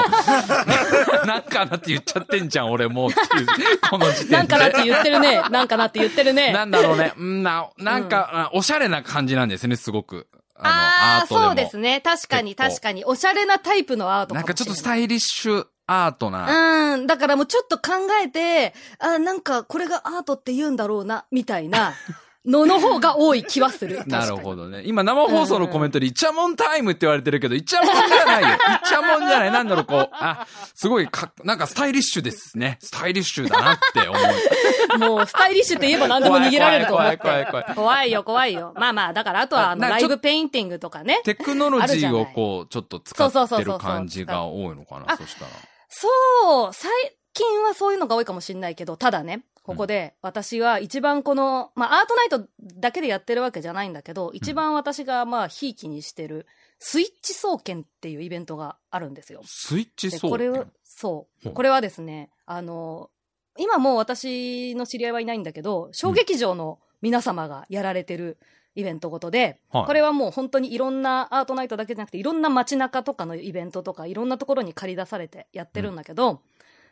[1.26, 4.36] なんかなって言っちゃってんじゃん、俺もうっていう、この時点で。
[4.38, 5.42] なんかなって言ってるね。
[5.50, 6.52] なんかなって言ってるね。
[6.52, 7.14] なんだろうね。
[7.18, 10.28] うんな、なんか、おしゃれな感じなんですね、すごく。
[10.56, 11.28] あの、あ。
[11.28, 12.02] そうですね。
[12.02, 13.06] 確かに確かに。
[13.06, 16.96] おしゃれなタイプのアートかなんかちょっとスイタイリッシュアートな。
[16.96, 17.08] うん。
[17.08, 17.92] だからもうちょっと考
[18.24, 21.94] えて、あなんかこれがアートって言うんだろうな、みたいな
[22.46, 24.04] のの方が多い気はする。
[24.08, 24.36] なる。
[24.36, 24.84] ほどね。
[24.86, 28.50] 今生放送のコメントで、イチャモンタイムって言われてるけど、イチャモンじゃないよ。
[28.84, 29.52] イチャモンじゃない。
[29.52, 32.80] なんだろう、こう、あ、すごいか、なんかスタイリッシュですね。
[32.82, 35.00] スタイリッシュだなって思う。
[35.16, 37.18] もうスタイリッシュって言えば何でも逃げられると思って。
[37.18, 38.74] 怖い怖い怖い怖い怖いよ、怖いよ。
[38.76, 41.22] まあまあ、だからあとはあの、ライブペインティングとかね。
[41.24, 45.52] テクノロジーをこう、ちょっと使ってる感じが多いのかな、あそしたら。
[45.96, 46.92] そう、最
[47.34, 52.48] 近はそういうのが多いかもしれないけど、ただね、ここで私は一番この、まあアートナイト
[52.80, 56.48] だけでやってるわけじゃないんだけど、一番私がまあひいきにしてる、
[56.80, 59.42] スイッチ総研っていうイベントがあるんですよ。
[59.46, 60.32] スイッチでそう。
[60.32, 61.52] これを、そう。
[61.52, 63.10] これはですね、あの、
[63.58, 68.38] 今もう私の知り合いはいないんだけど、小劇場の皆様がやられてる
[68.76, 76.42] イベントごとで、はいこれはもう本当にいろんなアートナイトだけじゃなくて、いろんな街中とかのイベントとか、いろんなところに借り出されてやってるんだけど、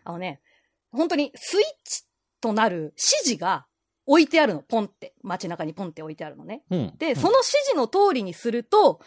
[0.04, 0.42] あのね、
[0.92, 2.04] 本当にスイッチ
[2.42, 3.66] となる指示が
[4.06, 5.14] 置いてあるの、ポンって。
[5.24, 6.64] 街中にポンって置いてあるのね。
[6.70, 6.94] うん。
[6.98, 9.00] で、その指示の通りにすると、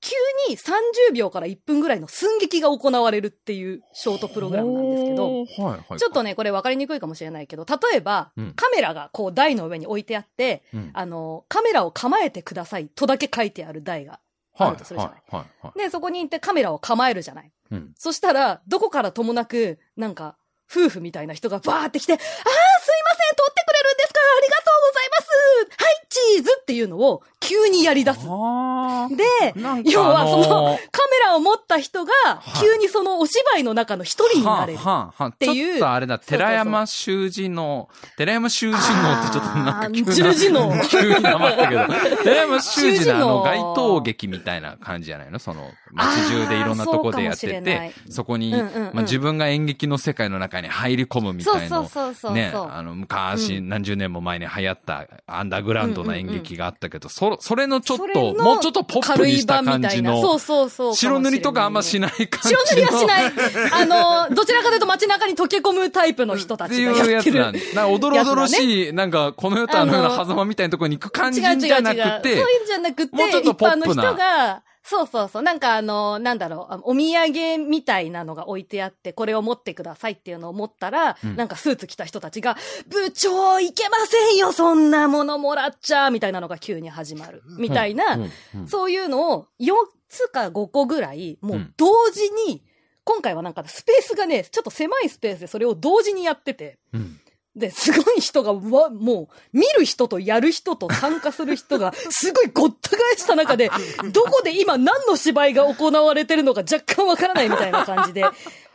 [0.00, 0.14] 急
[0.48, 5.98] に30秒から1分ぐらいの寸劇が行われるっていうショートプログラムなんですけど、はいはい。
[5.98, 14.20] ちょっとね、これ分かりにくいかもしれないけど、例えば、うんカメラがこう台の上に置いてあって、うん、あの、カメラを構えてくださいとだけ書いてある台が
[14.56, 15.22] あはいるとするじゃない。
[15.30, 15.78] はいはいはい。
[15.78, 17.52] で、そこに行ってカメラを構えるじゃない。
[17.70, 17.92] うん。
[17.98, 20.36] そしたら、どこからともなく、なんか、
[20.70, 24.20] 夫婦みたいな人がバーって来て、あー、すいません、撮ってくれるんですか？
[24.20, 28.18] ありがとうございますはい、チーズっていうのを急にやり出す。
[28.28, 29.54] あで、
[29.90, 34.78] 要はあのーそのカメラを持った人がはい急にそのお芝居の中の一人になれる。
[34.78, 40.12] はあはあはあていうちょっとあれだ、寺山修司の、寺山修司のってちょっとなんか急な。
[40.12, 41.86] 修司の急になまったけど。
[42.22, 45.38] 寺山修司のあの街頭劇みたいな感じじゃないの？
[45.38, 51.86] その、街中でいろんなとこでやってて、そこに、うんうんうんまあ自分が演劇の世界の中に入り込むみたいな。
[51.88, 52.32] そうそう。
[52.32, 60.10] ね、あの、昔、うん何十年も前に流行ったアンダーグラウンドな演劇があったけど、そ、それのちょっと、もうちょっとポップにした版みたいな。
[60.10, 60.96] 感じの、そうそうそう。
[60.96, 62.28] 白塗りとかあんましない。
[62.28, 62.60] 感じの。
[62.64, 63.32] 白塗りはしない。
[63.72, 63.84] あ
[64.28, 67.38] の、どちらかというと街中に溶け込むタイプの人たちがいうやってる。
[67.38, 67.60] やつなんで。
[67.74, 71.58] なんか、おどろおどろしい、なんか、この世とあの世の狭間みたいなところに行く感じ違う違う違う。
[71.60, 75.42] じゃなくて、そういうんじゃなくて、もうちょっとポップな一般の人が、そうそうそう。
[75.42, 81.36] なんかあの、なんだろう、あお土産みたいなのが置いてあって、これを持ってくださいっていうのを持ったら、うん。
[81.36, 82.56] なんかスーツ着た人たちが、
[82.88, 87.42] 部長いけませんよ、そんなものもらっちゃ、みたいなのが急に始まる。
[87.58, 88.30] みたいな、うん。
[88.60, 88.68] うん。
[88.68, 89.74] そういうのを4
[90.08, 91.74] つか5個ぐらい、もううん。
[91.76, 92.64] 同時に、
[93.04, 97.20] 今回はなんかスペースがね、ちょっと狭いスペースでそれを同時にやってて、うん
[97.56, 103.70] で、すごい人が、わ、もう、見る人とやる人と参加する人が、すごいごった返した中で、
[104.12, 108.24] どこで今何の芝居が行われてるのか若干わからないみたいな感じで、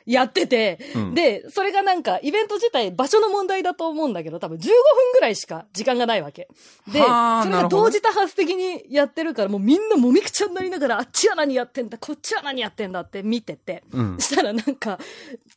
[0.06, 1.13] やってて、うん。
[1.13, 4.72] で、それがなんか、イベント自体場所の問題だと思うんだけど、多分15分
[5.13, 6.48] ぐらいしか時間がないわけ。
[6.88, 14.18] で、それが同時多発的にやってるから、もうみんなもみくちゃになりながら、あっちは何やってんだ、こっちは何やってんだって見てて、うん。
[14.20, 15.00] そしたらなんか、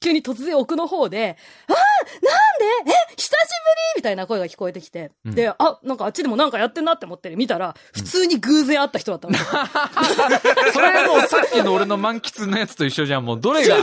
[0.00, 1.37] 急に突然奥の方で、
[1.68, 1.80] あーな
[2.82, 2.92] んで？
[2.92, 3.37] え久しぶり？
[3.96, 5.35] みたいな声が聞こえてきて、うん。
[5.35, 9.35] で、あ、なんかあっちでもなんかやってんなって思って見たら、普通に偶然会った人だったの。
[10.72, 13.24] それもうさっきの俺の満喫のやつと一緒じゃん。
[13.24, 13.76] もうどれが、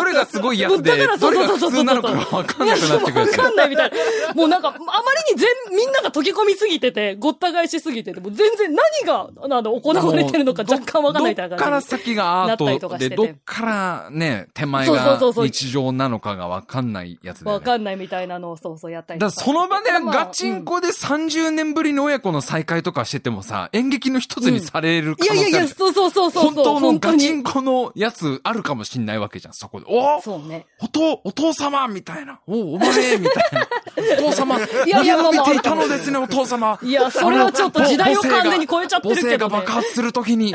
[0.00, 4.34] どどれがすごいやつで、だからどれがそうそうそうそう普通なのかがわかんなくなってくるわかんないみたいな。
[4.34, 11.80] もうなんか、あまりに全、みんなが溶け込みすぎてて、ごった返しすぎてて、もう全然何が、あの、行われてるのか若干わかんないみたいなどっから。
[11.80, 17.60] 先がアートで、どっからね、手前が日常なのかがわかんないやつだよね。
[17.60, 19.20] わかんないみたいなのをそうそうやったり。
[19.20, 26.54] だその場でまあガチンコで30年ぶりの親子の再会とかしててもさ、演劇の一つにされる可いやいやいや、能性あるじゃんそうそうそうそう。
[26.54, 29.86] 本当のガチンンコのやつあるかもしんないわけじゃん、そこで。
[29.90, 30.66] おそうね。
[30.80, 32.40] お父、お父様みたいな。
[32.46, 33.66] おお前みたいな。
[34.18, 36.78] お父様、いやいや伸び伸びていたのですね、お父様。
[36.82, 40.54] いやそれはちょっと時代を完全に超えちゃってるけどね母性が爆発するときに、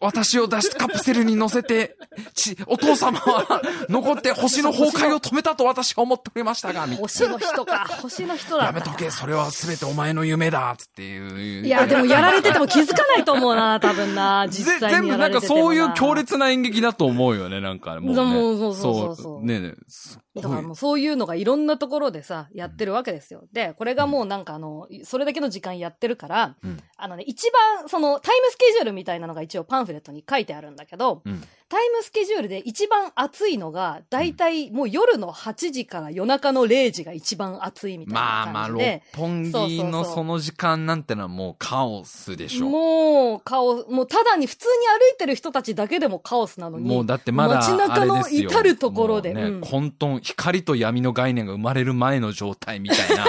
[0.00, 1.96] 私を出しカプセルに乗せて、
[2.34, 7.86] ち、お父様は残って星の崩壊を止めたと私は思っておりましたが、みたいな星の人か。
[8.02, 8.66] 星の人だ。
[8.66, 11.66] やめとけ、それは全てお前の夢だ、つっていう。
[11.66, 14.46] いや、でもやられてても気づかないと思うな、多分な。
[14.48, 18.47] 実ぜ際全部なんかにやられててもそういう強烈な演劇だと思うよね、なんかもう、ね。
[18.56, 19.74] そうそうそうそうねえね
[20.36, 23.48] だからもうそういうのがいろんなところでさ、やってるわけですよ。
[23.52, 26.80] で、これがもうなんかあの、それだけの時間やってるから、うん。
[26.96, 39.58] あのね、一番そのタイムスケジュールみたいなのが一応パンフレットに書いてあるんだけど、うんタイムスケジュールで一番暑いのが、だいたいもう夜の8時から夜中の0時が一番暑いみたいまあまあ、六な感じで。
[39.58, 42.70] 本木のその時間なんてのはもうカオスでしょ。
[42.70, 46.88] もう、カオス、もうただに普通に歩いてる人たちだけでもカオスなのに。
[46.88, 48.26] もうだってまだ街中の。
[48.26, 49.34] 至るところで。
[49.34, 53.26] ね、うん混沌、光と闇の概念が生まれる前の状態みたいな。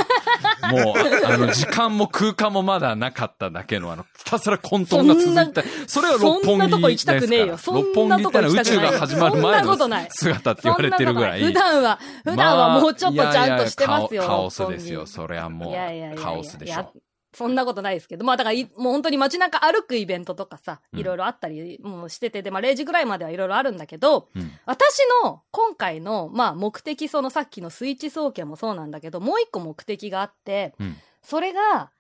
[0.72, 5.64] もう、あの、時間も空間もまだなかっただけの、あの、ひたすら混沌が続いた。
[5.88, 9.78] それは六本木そんなとこ行きたくねえよ六本木ってのは宇宙が始まる前の
[10.10, 11.42] 姿って言われてるぐらい。
[11.42, 14.24] い普段は、普段はもうちょっとちゃんとしてますよ。
[14.24, 15.06] まあいやいやカオスですよ。
[15.06, 16.94] それはもうカオスでしょ。
[17.34, 18.26] そんなことないですけど。
[18.26, 31.92] まあだからい、もう本当に街中歩くイベントとかさ、うんいろいろあったりもうしてて、で、まあ0時ぐらいまではいろいろあるんだけど、うん私の今回の、まあ目的、そのさっきのスイッチ総研もそうなんだけど、もう一個目的があって、うんそれが、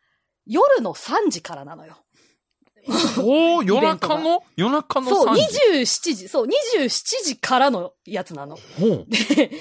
[0.46, 1.98] 夜の3時からなのよ。
[3.18, 4.44] おお夜中の？
[4.56, 8.56] 夜中のそう、3時？27時、そう、27時からのやつなの。
[8.56, 9.52] で、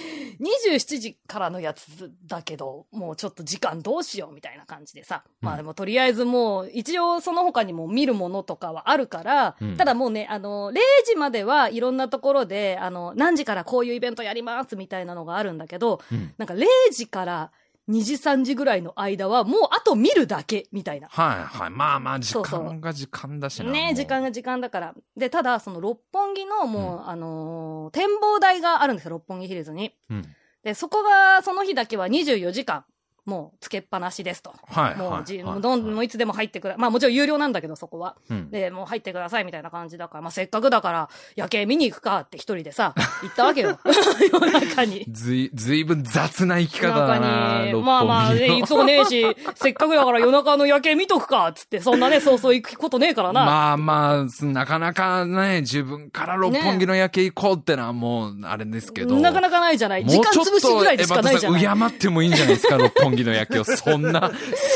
[0.41, 5.25] 27時からのやつだけど、もうちょっと時間どうしようみたいな感じでさ。
[5.41, 9.77] まあでもとりあえずもう、一応その他にも見るものとかはあるから、うん。
[9.77, 16.33] ただもうね、あの、0時まではいろんなところで、あの、何時からこういうイベントやりますみたいなのがあるんだけど、うん。
[16.39, 17.51] なんか0時から
[17.89, 21.09] 2時3時ぐらいの間は、もうあと見るだけみたいな。
[21.09, 21.71] はいはい。
[21.71, 23.67] まあまあ、時そうそう間が時間だしな。
[23.67, 24.95] もねう時間が時間だから。
[25.17, 29.95] で、ただ、その六本木のもう、あのー展望台があるんですよ、六本木ヒルズに。
[30.11, 30.25] うん。
[30.63, 32.85] で、そこが、その日だけは24時間、
[33.29, 34.55] もう、つけっぱなしですと。
[34.67, 34.97] はい。
[34.97, 36.75] もう、どん、もういつでも入ってくる。
[36.79, 38.17] まあもちろん有料なんだけど、そこは。
[38.31, 43.79] うんで、もう入ってくださいみたいな感じだから、まあせっかくだから、夜景見に行くかって一人でさ、 行ったわけよ。
[44.33, 45.05] 夜中に。
[45.11, 53.45] ずい、ずいぶん雑な生き方だな、に、六まあまあ、ね、 そうねえし、せっかくだから夜中の夜景見とくか、つって、そんなね、そうそう行くことねえからな。
[53.45, 59.17] まあまあ、なかなかね、自分から六本木の夜景行こうってのはもう、あれですけど。
[59.17, 60.07] なかなかないじゃない。
[60.07, 61.61] 時間潰しぐらいでしかないじゃない。
[61.61, 63.65] 敬ってもいいんじゃないですか、六本木の野球を。
[63.65, 64.31] そんな、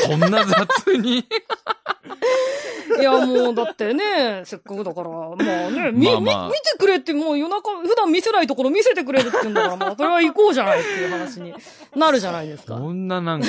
[0.05, 1.25] そんな雑に。
[2.99, 5.35] いや、もう、だってね、せっかくだから、まあ
[5.71, 11.53] ね、み、まあまあみ見てくれって、もう夜中、普段見せないところ見せてくれるって言うんだから、まあ、それは行こうじゃないっていう話に
[11.95, 12.75] なるじゃないですか。
[12.75, 13.47] こんななんか、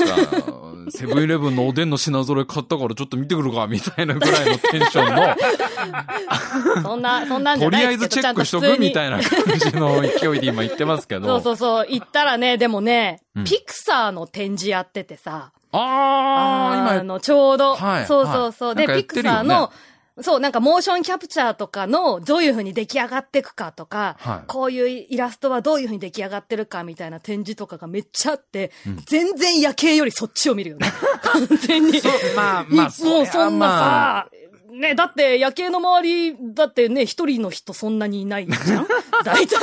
[0.90, 8.76] セブンイレブンのおでんの品揃え買ったからちょっと見てくるか、みたいなぐらいのテンションの、そんな、そんなんじゃとりあえないですけど、ちゃんとずチェックしと。
[8.76, 11.26] くみたいな感じの勢いで今言ってますけど。
[11.28, 18.74] そうそうそう、行ったらね、でもね、うんピクサーの展示やっててさ、ああ、今、の、ちょうど、はいそうそうそう。
[18.74, 19.72] はいで、ピクサーの、
[20.22, 30.86] そう、なんかモーションキャプチャーとかのどういう風に出来上がっていくかとか、はいこういうイラストはどういう風に出来上がってるかみたいな展示とかがめっちゃあって、うん全然夜景よりそっちを見るよね。
[31.22, 32.00] 完全に。
[32.00, 34.28] そうまあまあいもうそんなまさ、
[34.80, 38.86] ね、だって夜景の周り、だってね、一人の人そんなにいないじゃん？
[39.24, 39.58] 大体。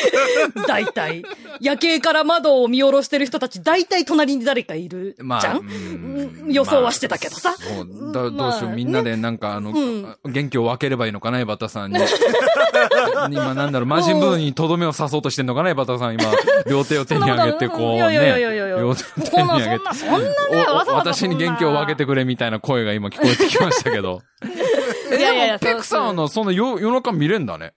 [0.66, 1.22] 大体。
[1.60, 5.60] 夜景から窓を見下ろしてる人たち、大体隣に誰かいるじゃん、まあ、
[6.46, 7.50] 予想はしてたけどさ。
[7.50, 11.98] まあそうだどうしよう、まあみんなでなんかあの、うん元気を分ければいいのかな、エバタさんに。
[13.30, 16.14] 今なんだろう、マジン部分にとどめを刺そうとしてんのかな、エバタさん。
[16.14, 16.24] 今、
[16.66, 19.78] 両手を手に上げて、こういやいやいやいやいね、や両手を手に上げて。
[19.78, 20.34] そんな、そんな、ね、
[20.68, 24.22] おわざわざ私に元気を分けてくれみたいな声が今聞こえてきましたけど。
[24.42, 27.74] え、 いやいやいやでも、ペクサーのその夜夜中見れんだね。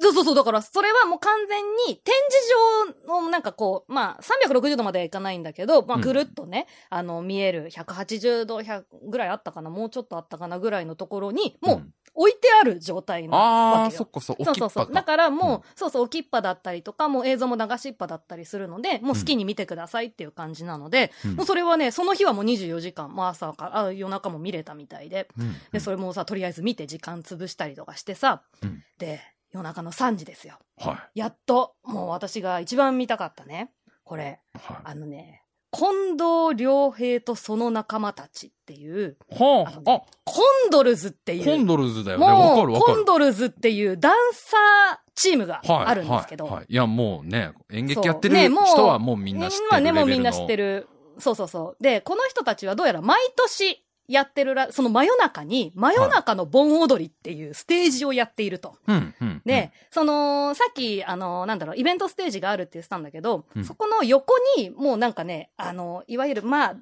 [0.00, 6.02] そうそうそう、だから、それはもう完全に展示場のなんかこう、まあ、360度まではいかないんだけど、まあ、うん。
[6.02, 13.98] ぐるっとね、あの、見える180度100ぐらいあったかな、もうちょっとあったかなぐらいのところに、もう、置いてある状態なああ、わけよ。
[13.98, 14.92] そっかそう、そうそうそう。
[14.92, 15.06] だか。
[15.06, 29.20] からもう、そうそう、置きっぱだったりとか、もう映像も流しっぱだったりするので、もう好きに見てくださいっていう感じなので、うんもうそれはね、その日はもう24時間、もう朝から、あ夜中も見れたみたいで、うんで、それもさ、とりあえず見て時間潰したりとかしてさ、うんで、
[29.52, 30.58] 夜中の3時ですよ。
[30.78, 33.70] はやっと、もう私が一番見たかったね。
[34.02, 34.58] これ、い。
[34.58, 39.34] はあのね、近藤良平とその仲間たちっていう、い。
[39.34, 42.24] はあ、あコンドルズっていう、コンドルズだよね。
[42.26, 43.04] わかるわかるコン。
[43.04, 45.86] ドルズっていうダンサーチームがはい。
[45.86, 46.54] あるんですけど、はい。
[46.54, 50.06] はいいや、もうね、演劇やってる人はもうみんな知ってるまあね、もう。
[50.06, 50.88] みんな知ってる。
[51.18, 51.82] そうそうそう。
[51.82, 58.76] で、この人たちはどうやら毎年やってるら、その真夜中に、真夜中の盆踊りっていうステージをやっていると。
[58.86, 59.42] うん、うん。
[59.44, 66.76] で、その、さっき、あの、なんだろう、イベントステージがあるって言ってたんだけど、うんそこの横に、もうなんかね、あの、いわゆる、まあ、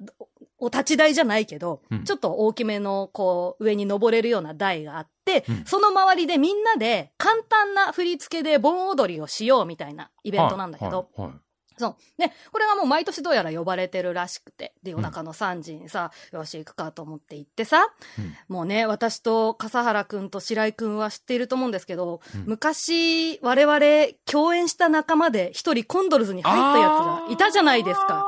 [0.59, 11.27] お立ち台じゃないけど、うんちょっと大きめの、こう、上に登れるような台があって、うんその周りでみんなで簡単な振り付けで盆踊りをしようみたいなイイベントなんだけど、はい。
[11.27, 11.37] はい
[11.77, 11.95] そう。
[12.17, 17.87] で、これがもう毎年どうやら呼ばれてるらしくて、で、夜中の3時にさ、よし、行くかと思って行ってさ、
[18.17, 23.79] うんもうね、私と笠原くんと白井くんは知っていると思うんですけど、うん昔、我々
[24.25, 28.25] 共演した仲間で一人コンドルズに入ったやつがいたじゃないですか。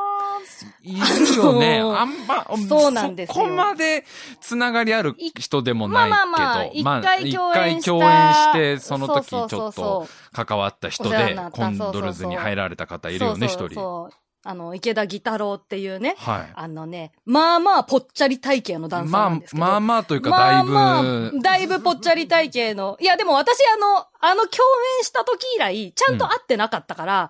[0.84, 1.80] いるよね。
[1.80, 4.06] あんま、そうなんですよそこまで
[4.42, 14.10] つながりある人でもないけど、まあまあまあ一回共演して、その時ちょっと関わった人でコンドルズに入られた方いるよね、一人。
[14.42, 16.52] あの、池田義太郎っていうね、はい。
[16.56, 19.62] あのね、まあまあぽっちゃり体型のダンなんです、けど。
[19.66, 22.98] まあまあというか、だいぶ、まあまあ、だいぶぽっちゃり体型の。
[23.02, 24.64] いや、でも私あの、あの共
[25.00, 27.30] 演した時以来、ちゃんと会ってなかったから、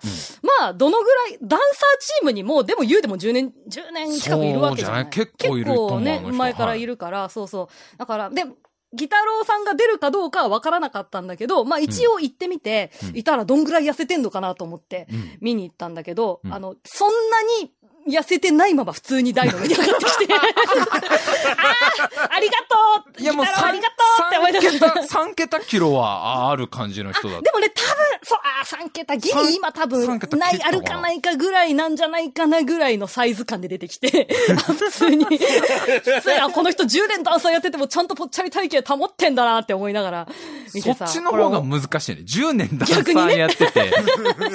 [0.59, 5.03] まあ、どのぐらい、ダンサーチームにも、でも言うても10年、10年近くいるわけじゃない。
[5.03, 7.97] そうじゃない結構いると思う結構ね前からいるから、そうそう。
[7.97, 8.45] だから、で、
[8.93, 13.17] ギタロウさんが出るかどうかは分からなかったんだけど、まあ一応行ってみて、うん。
[13.17, 15.37] いたらどんぐらい痩せてんのかなと思って、うん。
[15.41, 16.53] 見に行ったんだけど、うん。
[16.53, 17.71] あの、そんなに
[18.09, 22.75] 痩せてないまま普通に台の上に上がってきて、 ああありがと
[23.17, 24.69] ういやもうあ3りがとうって思いながら。
[24.71, 27.41] 桁、 三桁キロはある感じの人だった。
[27.43, 40.27] でもね、多分、そう、あー、3桁、ギ三リ今多分ない、あるかないかぐらいなんじゃないかなぐらいのサイズ感で出てきて、あ 普通に、普通に、あ、この人10年ダンサーやっててもちゃんとぽっちゃり体型保ってんだなって思いながら
[40.73, 41.05] 見そてさ。
[41.05, 42.21] っちの方が難しいね。
[42.21, 43.93] 10年ダンサーやってて、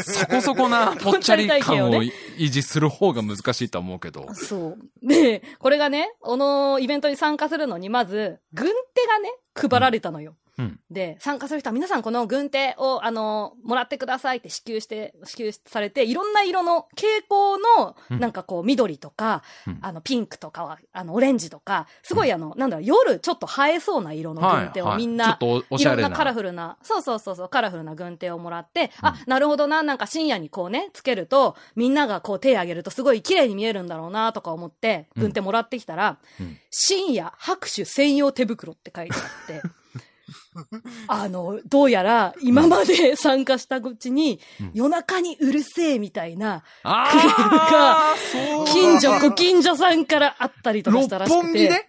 [0.05, 4.26] そこそこなぽっちゃり感を維持する方が難しいしいと思うけど。
[4.35, 4.78] そう。
[5.07, 10.37] で、これがね、このイベントに参加するのに、まず、軍手がね、配られたのよ。
[10.59, 10.81] うん。
[10.90, 18.21] で、参加する人は皆さんこの軍手を、あの、もらってくださいって支給して、支給されて、いろんな色の蛍光の、うん。
[18.21, 19.79] なんかこう、緑とか、うん。
[19.83, 25.85] あの、ピンクとかは、あの、オレンジとか、すごいあの、なんだろう、夜ちょっと映えそうな色の軍手をみんな、い。
[25.85, 36.59] ろんなカラフルな、そうそうそうそう、カラフルな軍手をもらって、あ、なるほどな、なんか深夜にこうね、つけると、みんながこう手挙げるとすごい綺麗に見えるんだろうな、とか思って、軍手もらってきたら、うん。
[36.71, 39.62] 深夜拍手専用手袋って書いてあって、
[41.09, 51.69] あの、どうやら今まで参加したうちに、うん夜中にうるせえみたいな、あーそう近所、ご近所さんからあったりとかしたら六しくて。
[51.69, 51.88] 本木で？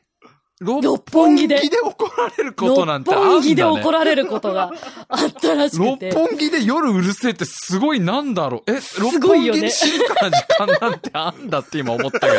[0.62, 4.72] 六六本木で怒られることなんてあんだ、ね、六本木で怒られることが
[5.10, 6.14] あったらしく六て。
[6.14, 8.72] 本木で夜うるせえってすごいなんだろう。
[8.72, 12.34] え、六本木ごいよねに静かな時間なんてあんだって今思ったけど。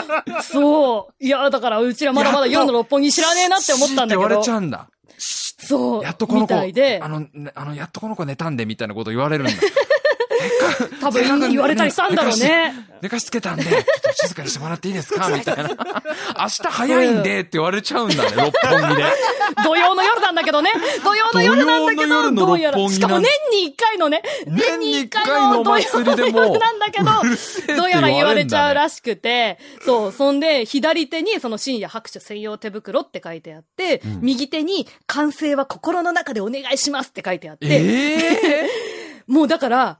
[0.42, 1.24] そう。
[1.24, 4.50] いや、だからうちらまだまだ夜の六本木知らねえなって思ったんだけどって言われち。
[4.50, 4.88] ゃうんだ。
[5.58, 6.02] そう。
[6.04, 9.52] やっとこの子、あ、の、ねあの、やっとこの子寝たんでみたいなこと言われるんだ。
[11.00, 12.74] 多分言われたりしたんだろうね。
[13.00, 15.28] 寝かしつけたんで、ちょっと静かにしてもらっていいですか？
[15.34, 15.68] みたいな。
[15.68, 15.74] 明
[16.48, 19.04] 日早いんでって言われちゃうんだね、六本木で。
[19.64, 20.72] 土曜の夜なんだけどね。
[21.04, 22.88] 土曜の夜なんだけど、どうやら。
[22.88, 37.78] しかも年に一回のね、年に一回の土曜の夜なんだけど、どうやら言われちゃうらしくて、そう、そんで、左手にその深夜拍手専用手袋って書いてあって、うん右手に完成は心の中でお願いしますって書いてあって、え
[38.64, 38.68] え
[39.26, 39.98] もうだから、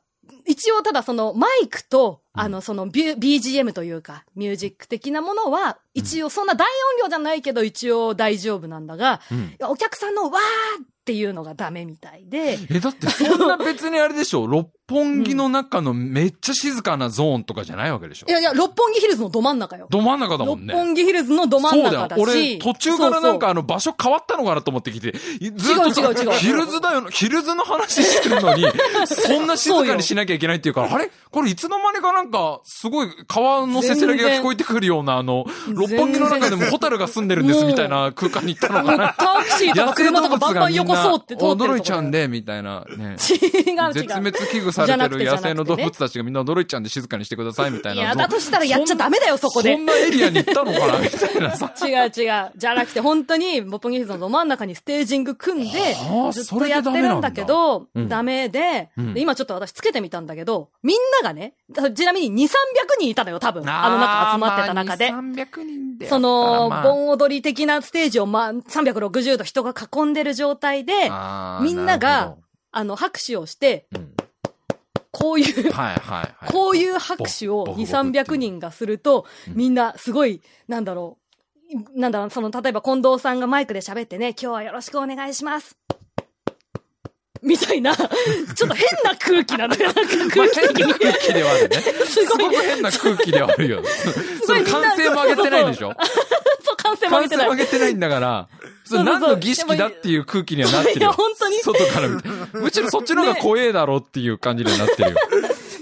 [0.59, 6.67] 一応ただそのマイクと、あの、そのビュ BGM というか、ミュージック的なものは、一応そんな大
[6.99, 9.57] 音量じゃないけど一応大丈夫なんだが、うん。
[9.71, 14.47] お客さんのわーっていうのがダメみたいで、え、だってそんな別にあれでしょ？
[14.49, 18.27] 六本木の中のめっちゃ静かなゾーンとかじゃないわけでしょ？
[18.29, 19.87] いやいや、六本木ヒルズのど真ん中よ。
[19.91, 20.75] ど真ん中だも六んね。
[20.75, 22.19] 本木ヒルズのど真ん中だし。
[22.19, 22.39] そうだよ。
[22.41, 28.65] 俺、途中からなんかあの場所変わったのかなと思ってきて、いずっと違う違う違うヒルズだよ、ヒルズの話してるのに、
[29.07, 31.11] そんな静かにしなきゃいけけないっていうから、あれ？
[31.31, 39.15] これいつの間にかなんか、すごい川のせせらぎが聞こえてくるような、あの、六本木の中でもホタルが住んでるんですみたいな空間に行ったのかな。
[39.19, 43.17] タクシーとか車とかバンバン横そうって通ってるとこ驚いちゃうんで、みたいなね。
[43.29, 43.93] 違う違う。
[43.93, 48.03] 絶滅危惧されてる野生の動物たちがみんな驚いちゃうんで静かにしてくださいみたいな。
[48.03, 49.73] いや、だとしたらやっちゃダメだよ、そこで。
[49.77, 51.73] そんなエリアに行ったのかなみたいなさ。
[51.83, 52.53] 違う違う。
[52.57, 61.55] じゃなくて、本当に、ボッポンギヒルズのど真ん中にステージング組んではあ、ずっとやってるんだけど、ダダメで、今ちょっと私つけてみたんだけど、みんながね、
[61.95, 62.55] ちなみに2、300
[62.99, 63.63] 人いたのよ、多分。
[63.69, 65.11] あの中集まってた中で。
[65.13, 66.09] まあ2 300人で。
[66.09, 71.11] その、まあ盆踊り的なステージを、まあ、360度人が囲んでる状態で、
[71.63, 72.35] みんなが
[72.73, 74.15] あの、拍手をして、どうん
[75.19, 76.53] こういう、はいはいはい。
[76.53, 81.19] こういう拍手を2、ボボボボって300人がすると、うんみんなすごい、なんだろ
[81.95, 85.77] う、なんだろう、その、例えば近藤さんがマイクで喋ってね、今日はよろしくお願いします。
[87.43, 88.09] みたいな、ちょっ
[88.69, 89.87] と変な空気なのよ。
[89.87, 90.01] なんか
[90.37, 91.77] まあ空気空気ではあるね。
[91.77, 93.83] すすごい変な空気ではあるよ。
[94.45, 95.95] その歓声も上げてないでしょ
[96.97, 97.57] 歓声も上げてない歓声も上。
[97.57, 98.49] げてないんだから、
[98.85, 101.07] そ何の儀式だっていう空気にはなってるよ。
[101.09, 102.29] いや本当に外から見て。
[102.55, 105.17] むしろそっちの方が怖えだろうっていう感じになってるよ。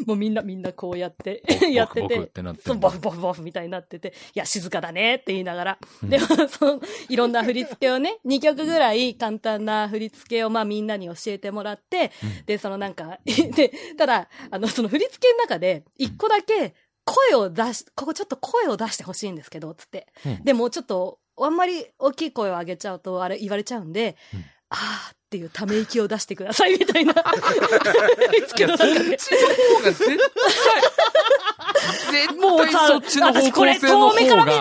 [0.06, 1.42] もうみんな、みんなこうやって
[1.72, 2.42] やっててって
[2.74, 5.78] ボフボフボフみたいになってて、いや、静かだねって言いながら。
[6.02, 12.12] で、その、いろんな振り付けをね、 2曲ぐらい簡単な振り付けを、まあみんなに教えてもらって、
[12.46, 16.74] で、そのなんか、 で、ただ、あの、その振り付けの中で、1個だけ、
[17.06, 20.06] 声を出し、ここちょっと声を出してほしいんですけど、つって。
[20.26, 27.14] うんでもちょっと、あんまり大きい声を上げちゃうと、あれ言われちゃうんで、うんあーっていうため息を出してくださいみたいな。
[27.14, 28.94] 振り付けの中で。
[28.94, 29.28] 方が絶
[30.08, 30.18] 対、
[32.12, 34.52] 絶 もうさ私これ遠目から見。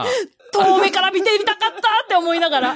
[0.64, 2.76] 遠目から見てみたかったって思いながら。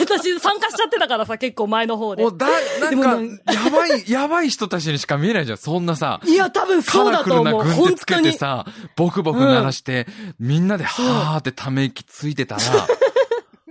[0.00, 2.28] 私参加しちゃってたからさ、結構前の方でも。
[2.30, 2.46] うだ、
[2.80, 5.58] なんんか、やばい、やばい人たちにしか見えないじゃん。
[5.58, 7.84] そんなさ、いや、多分カそうラフルなだと思う。
[7.84, 8.16] 軍手つけ。
[8.22, 8.66] てさ、
[8.96, 10.06] ボクボク鳴らして、
[10.38, 12.62] みんなではーってため息ついてたら、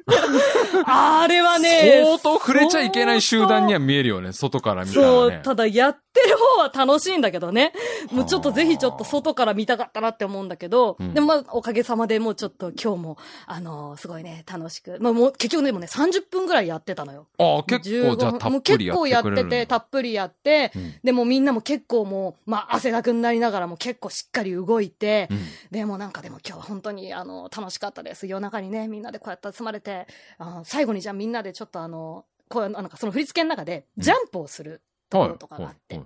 [0.85, 5.41] あれはね、相当触れちゃいけない集団には見えるよね、外から見たらそうね、。
[5.43, 7.73] ただやってる方は楽しいんだけどね。
[8.11, 14.97] もうちょっとぜひちょっと外から見たかったなって思うんだけど、うんでもまあおかげさまでもうちょっと今日も、あのーすごいね、楽しく。
[14.99, 17.27] まあもう結局でもね、30分ぐらいやってたのよ。
[17.37, 25.37] ああ、結構じゃあ15たっもうぷりやって結構やってて、たっぷりやって、うんでもみんなも結構もう、まあ汗だくになりながらも結構しっかり動いて、うん
[25.71, 28.25] でもなんかでも今日は本当にあの楽しかったです。
[28.27, 30.07] 夜中にね、みんなでこうやって集まれて、
[30.37, 36.01] あ最後にじゃあみんなでちょっとあの、こうなんかその振り付けの中でジャンプをするところとかがあって、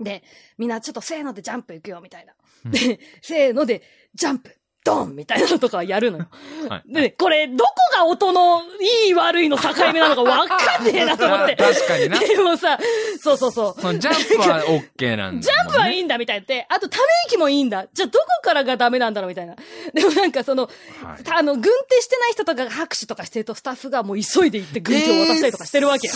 [0.00, 0.22] で、
[0.58, 2.32] みんなちょっとせーのでジャンプ行くよみたいな。
[2.64, 3.82] うんで、せーので
[4.14, 6.26] ジャンプドンみたいなのとかやるのよ。
[6.68, 8.62] はいで、これ、どこが音の
[9.06, 11.56] いい悪いの境目なのかわかんねえなと思って。
[11.56, 12.18] 確かにな。
[12.18, 12.78] でもさ、
[13.20, 13.80] そうそうそう。
[13.80, 17.88] そのジャンプは OK なんだ、ジャンプはいいんだみたいなって、あとため息もいいんだ。
[17.92, 19.54] じゃあどこからがダメなんだろうみたいな。
[19.92, 20.70] でもなんかその、
[21.02, 26.14] はいたあの、軍手してない人とかが拍手とかしてるとスタッフがもう急いで行って軍手を渡したりとかしてるわけよ。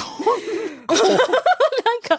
[0.88, 2.18] なん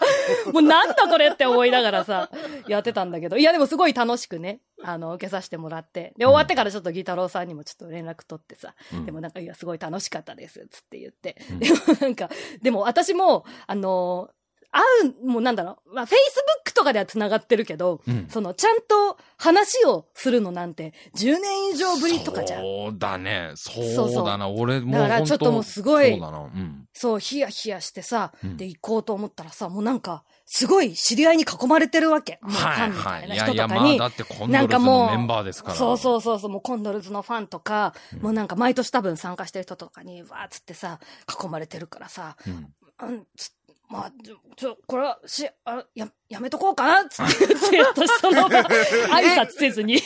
[0.52, 2.30] もうなんだこれって思いながらさ、
[2.66, 6.14] やってたんだけど、いやでもすごい楽しくね、あの、受けさせてもらって。
[6.16, 11.36] で、終わってからちょっとギタロウさんにもちょっと連絡取ってさ、うんでもなんか、いや、すごい楽しかったです、つって言って。
[11.50, 12.30] うんでもなんか、
[12.62, 14.30] でも私も、あの
[14.76, 14.82] 会
[15.24, 22.60] う、もうなんだろう、まあ、Facebook とかでは繋がってるけど、うんその、ちゃんと話をするのなんて、10年以上ぶりとかじゃん。
[22.60, 23.52] そうだね。
[23.54, 24.48] そうそうだな。
[24.48, 26.38] 俺もうだからちょっともうすごいそうだな。
[26.38, 26.86] うん。
[26.92, 32.38] そう、ヒヤヒヤしてさ、うんで、行こうと思ったらさ、もうなんか、すごい知り合いに囲まれてるわけ。
[32.42, 33.28] はいはいい。
[33.28, 33.98] ない人やいや、とかに。
[33.98, 35.74] まあだってコンドルズのメンバーですから。
[35.74, 41.00] そうそうそうそう、もうコンドルズのファンとか、もうなんか毎年多分参加してる人とかに、わーっつってさ、
[41.42, 42.72] 囲まれてるからさ、うん。
[43.08, 43.52] うん、つ
[43.88, 50.00] まあ、ちょ、ちょ、これは、し、あ、や、やめとこうかなつって言って、私その 場、挨拶せずに、挨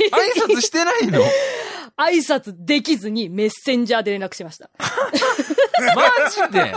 [0.55, 1.21] 拶してないの？
[1.97, 4.71] 挨拶できずにメッセンジャーで連絡しました。
[5.95, 6.75] マジで？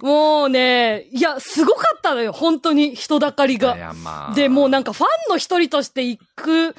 [0.00, 3.76] もうね、いや、すごかったのよ、本当に人だかりいが。
[3.76, 4.34] や、まあ。
[4.34, 6.74] で、もうなんかファンの一人として行く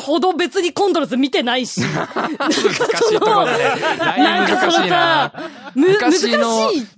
[0.00, 1.80] ほど別にコンドルズ見てないし。
[2.38, 3.64] 難しいところだね。
[4.16, 5.32] なんかそのさ、
[5.74, 6.42] む、難しいじゃん。、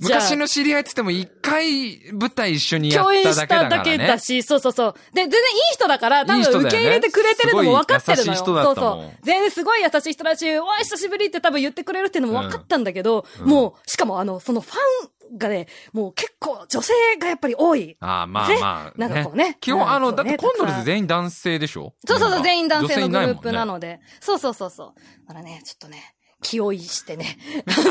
[0.01, 3.99] 昔の知り合いっつっても一回舞台一緒にやっ共演しただけだただからね。
[3.99, 4.95] けだし、そうそうそう。
[5.15, 8.33] で、全然いい人だから、多分受け入れてくれてるのも分かってるのよ。
[8.33, 9.17] いいそうそう。
[9.23, 17.97] 全然すごい優しい人だし、おい、久しぶりって多分言ってくれるっていうのも分かったんだけど、うんもう、しかもあの、そのファンがね、もう結構女性がやっぱり多い。
[18.01, 18.99] ああ、まあねまあ。
[18.99, 21.95] なんかこうね基本、あの、だってコンドルズ全員男性でしょ？
[22.07, 23.71] そうそうそう、全員男性のグループなで。
[23.73, 24.01] ので。
[24.21, 25.27] そうそうそうそう。
[25.29, 27.39] だからね、ちょっとね、気負いしてね。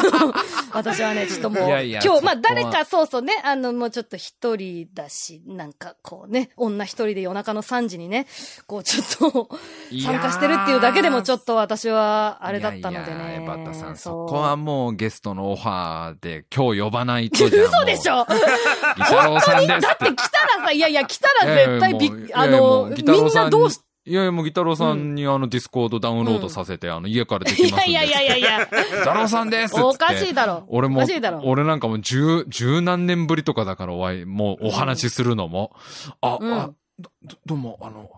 [0.71, 8.27] 私はね、ちょっともう、いやいや今日、まあ誰かそうそうね、あの、もうちょっと一人だし、なんかこうね、女一人で夜中の3時にね、
[8.67, 9.49] こうちょっと
[9.91, 13.17] 参加してるっていうだけでもちょっと私はあれだったのでね。
[13.17, 18.25] いやいやエバタさん、そこはもうゲストのオファーで今日呼ばないとじゃ嘘でしょ？
[18.97, 27.91] ギタロウさんですだって来たらさ、いやいや、来たら絶対びっいやいやもうあの、みんなどうし、いやいや、もうギタロウさんにあの Discord ダウンロードさせて、あの家からできますんで。
[27.91, 28.71] いやいやいやいやいや、ギ
[29.03, 30.63] タロウさんですおかしいだろ。
[30.67, 35.75] 俺もおかしいだろ。、俺なんかもう十、十何年ぶりとかだからお会い、もうお話しするのも、
[36.21, 38.11] あ、うんあ、ど、どどうも、あの、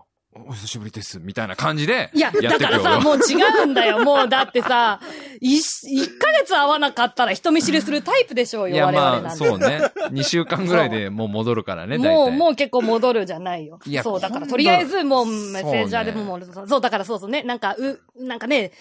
[0.46, 3.34] お久しぶりです、みたいな感じで、いや、やってくよだからさ、もう違
[3.64, 4.04] うんだよ。
[4.04, 5.00] もう、だってさ、
[5.40, 9.44] 一、一ヶ月会わなかったら人見知りするタイプでしょうよ、いや、我々まあ、なんて。
[9.44, 9.80] そうね。
[10.10, 11.98] 2週間ぐらいでもう戻るからね。
[11.98, 14.02] もう、もう結構戻るじゃないよいや。
[14.02, 18.72] そう、だからとりあえずもうメッセージャーでそうももう、そう、だからそうそうね、なんか、う、なんかね、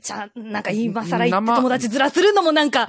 [0.00, 2.88] ちゃん、なんか今更言って生友達ずらするのもなんか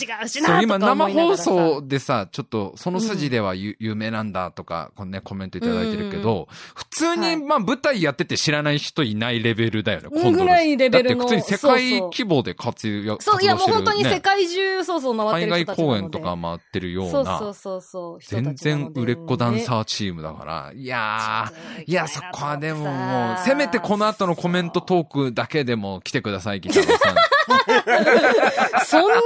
[0.00, 7.36] 違うしな今生か思いながら放さ送でさ、ちょっと、その筋では有,、有名なんだとか、このね、コメントいただいてるけど、普通に、はい。
[7.36, 10.22] まあ、舞台やってて知らない人いないレベルだよね、うん。
[10.22, 18.18] 今度ぐらいレベルのだって普通に世界規模で活躍、そう、いやもう本当に世界中、そうそう回ってる海外公演とか回ってるような、そうそうそうそう。
[18.20, 19.80] 全然売れっ子ダンサー。
[19.80, 27.39] ーチームだから、いやー、いいや、そこはでももう、せめてこの後のコメントトークだけでも来てください、佐伯太郎さん。
[28.84, 29.16] そんな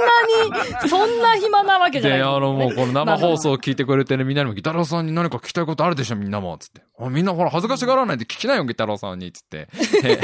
[0.83, 2.19] に、そんな暇なわけじゃない。
[2.19, 6.57] で、あの、もうこの生放送を聞いてくれてるみんなにも、ギタロウさんに何か聞きたいことあるでしょ、みんなも。
[6.57, 6.81] つって。
[6.97, 9.31] あみんなほら、恥ずかしがらないで聞きなよ、ギタロウさんに。
[9.31, 9.67] つって。
[10.03, 10.19] え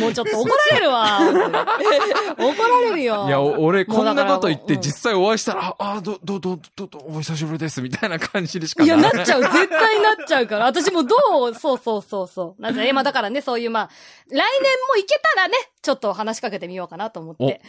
[0.00, 1.18] もうちょっと怒られるわ。
[2.38, 3.24] 怒られるよ。
[3.26, 9.42] いや、お俺、こんなこと言って実際お会いしたら、あ、あ、ど、ど、ど、ど、ど、お久しぶりです、みたいな感じでしかいや、なないっちゃう。
[9.42, 10.64] 絶対なっちゃうから。
[10.64, 11.16] 私もど
[11.50, 12.62] う、そうそうそうそう。
[12.62, 13.90] なんで、まあだからね、そういうまあ、
[14.30, 14.40] 来年
[14.88, 17.60] も行けたらね、ちょっと話しかけてみようかなと思って。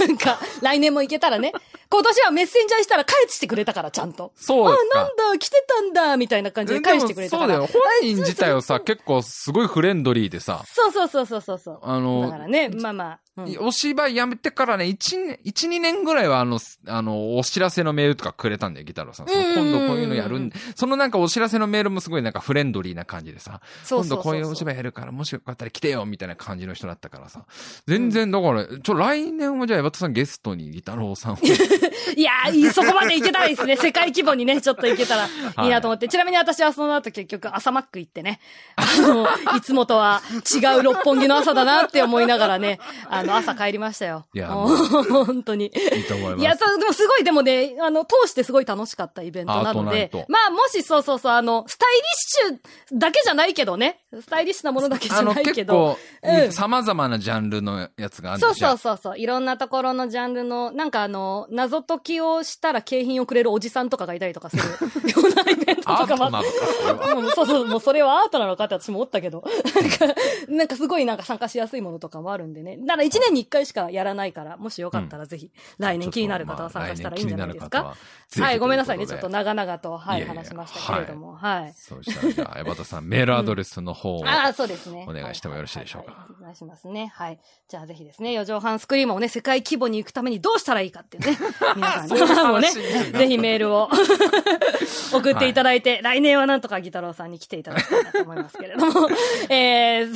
[0.00, 1.52] なんか、来年も行けたらね、
[1.90, 4.32] 今年はメッセンジャーしたら返してくれたから、ちゃんと。
[4.36, 4.84] そうあ、か。
[4.94, 7.54] なんだ、来てたんだ、みたいな感じで返してくれたから。
[7.56, 7.70] そうだよ。
[7.72, 11.78] 本人自体はさ、結構すごいフレンドリーでさ、そうそうそうそうそうそう。
[11.82, 13.20] あのだからね、まあまあ。
[13.44, 19.26] うんお芝居やめてからね、一年、一、二年ぐらいはあの、すあの、お知らせのメールとかくれたんだよ、ギタロウさん。
[19.26, 27.44] 今度こういうのやるんそのなんかお知らせのメールもすごいなんかフレンドリーな感じでさ、そうそうそうそう今度こういうお芝居やるから、もしよかったら来てよ、みたいな感じの人だったからさ。
[27.86, 31.38] 全然、だから、ちょ、来年はじゃあ、エバタさんゲストにギタロウさんを。
[32.16, 33.76] いやー、いいそこまでいけたらいいですね。
[33.78, 36.08] 世界規模にね、ちょっといけたらいいなと思って。
[36.08, 38.40] ちなみに私はその後結局朝マック行ってね、
[38.76, 40.22] あの、いつもとは
[40.54, 42.78] 違う六本木の朝だなって思いながらね、
[43.08, 44.26] あの、朝帰りましたよ。
[44.34, 44.76] いやもう
[45.24, 45.66] 本当に。
[45.66, 46.40] いいと思います。
[46.40, 55.98] いや、そうでもすごい、でもね、あの、通してすごい楽しかったイベントなのでまあ、もしそうそうそう、あの、スタイリッシュだけじゃないけどね、スタイリッシュなものだけじあの、ゃないけ結ど、構、
[56.44, 59.18] うん様々なジャンルのやつがあるんそうそうそうそう。
[59.18, 64.62] いろんなところのジャンルの、なんかあの、謎解きをしたら景品をくれるおじさんとかがいたりとかする
[65.10, 67.42] ようなイベントとかもアートなのか、そ。
[67.42, 69.44] うんそうもうそれはアートなのかって私も思ったけど。
[69.74, 70.14] なんか、
[70.48, 72.78] なんかすごいなんか参加しやすいものとかもあるんでね。
[72.80, 77.94] だから1年に1回しかやらないから、もしよかったらぜひ、来年気になる方は参加したらいいんじゃないですか？
[78.40, 79.06] はい、ごめんなさいね。
[79.06, 81.34] ちょっと長々と、はい話しましたけれども。
[81.34, 81.72] はい。
[81.74, 84.26] そうしたら、じゃあ、エバタさん、メールアドレスの方を。
[84.28, 85.06] ああ、そうですね。
[85.08, 87.10] お願いしてもよろしいでしょうかお願いしますね。
[87.14, 87.40] はい。
[87.68, 91.38] じゃあぜひですね、四畳半スクリームをね、世界規模に行くためにどうしたらいいかっていうね、
[91.76, 93.88] 皆さんにもね、ぜひメールを
[95.12, 99.08] 送っていただいて、来年はなんとかギタロウさんに来ていただきたいなと思いますけれども、
[99.48, 100.08] えー、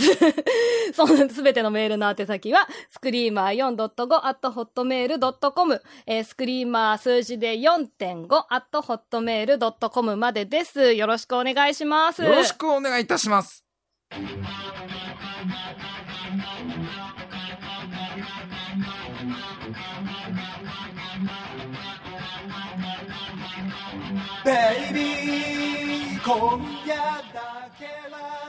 [0.94, 10.92] そのすべてのメールの宛先は、スクリーマー 4.5.hotmail.com、えー、スクリーマー数字で 4.5.hotmail.com までです。
[10.92, 12.22] よろしくお願いします。
[12.22, 13.64] よろしくお願いいたします。
[24.44, 24.50] ベ
[24.90, 26.94] イビー今夜
[27.32, 28.41] だけは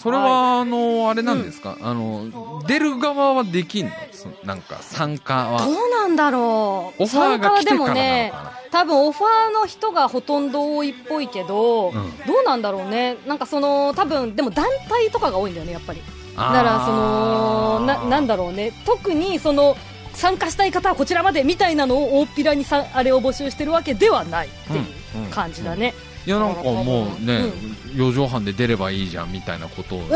[0.00, 3.92] それは、あの、あれなんですか、あの、出る側はできんの？
[4.12, 5.58] そなんか、参加は。
[5.66, 7.02] どうなんだろう。
[7.02, 7.94] オファーが来てからなのかな？
[7.94, 8.32] ね、
[8.70, 11.92] 多分オファーの人がほとんど多いっぽいけど、ん
[12.26, 13.16] どうなんだろうね。
[13.26, 16.00] なんかその、多分、でも団体とかが多いんだよね、やっぱり。
[16.36, 18.72] だから、その、な、なんだろうね。
[18.86, 19.76] 特に、その、
[20.14, 24.84] 参加したい方はこちらまでみたいなのを大っぴらにさあれを募集してるわけではないっていう
[25.14, 25.94] うんうん感じだね。
[26.26, 27.52] いや、なんかもうね、
[27.94, 30.02] 四畳半で出ればいいじゃん、みたいなことを。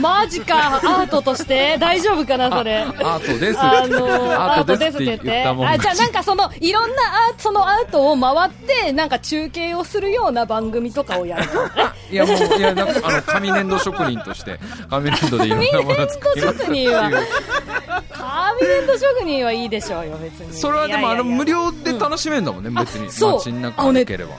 [0.00, 1.76] マジか、アートとして？
[1.78, 2.82] 大丈夫かな、それ？
[2.82, 3.60] アートです。
[3.60, 5.66] あのー、アートですって言ったもん。
[5.68, 11.44] あ、じゃあなんかその、いろんなアート、そのアートを回って、なんか中継をするような番組とかをやる。
[12.10, 14.60] いやもういやなんかあの紙粘土職人として
[14.90, 16.92] 紙粘土でいろんなものを作りますっていう
[18.58, 20.52] 紙粘土職人は紙粘土職人はいいでしょうよ、別に。
[20.52, 22.64] それはでもあの無料で楽しめるんだもん。
[22.64, 23.08] ね、別に。
[23.08, 23.32] あそう。
[23.38, 24.34] 街の中歩ければ。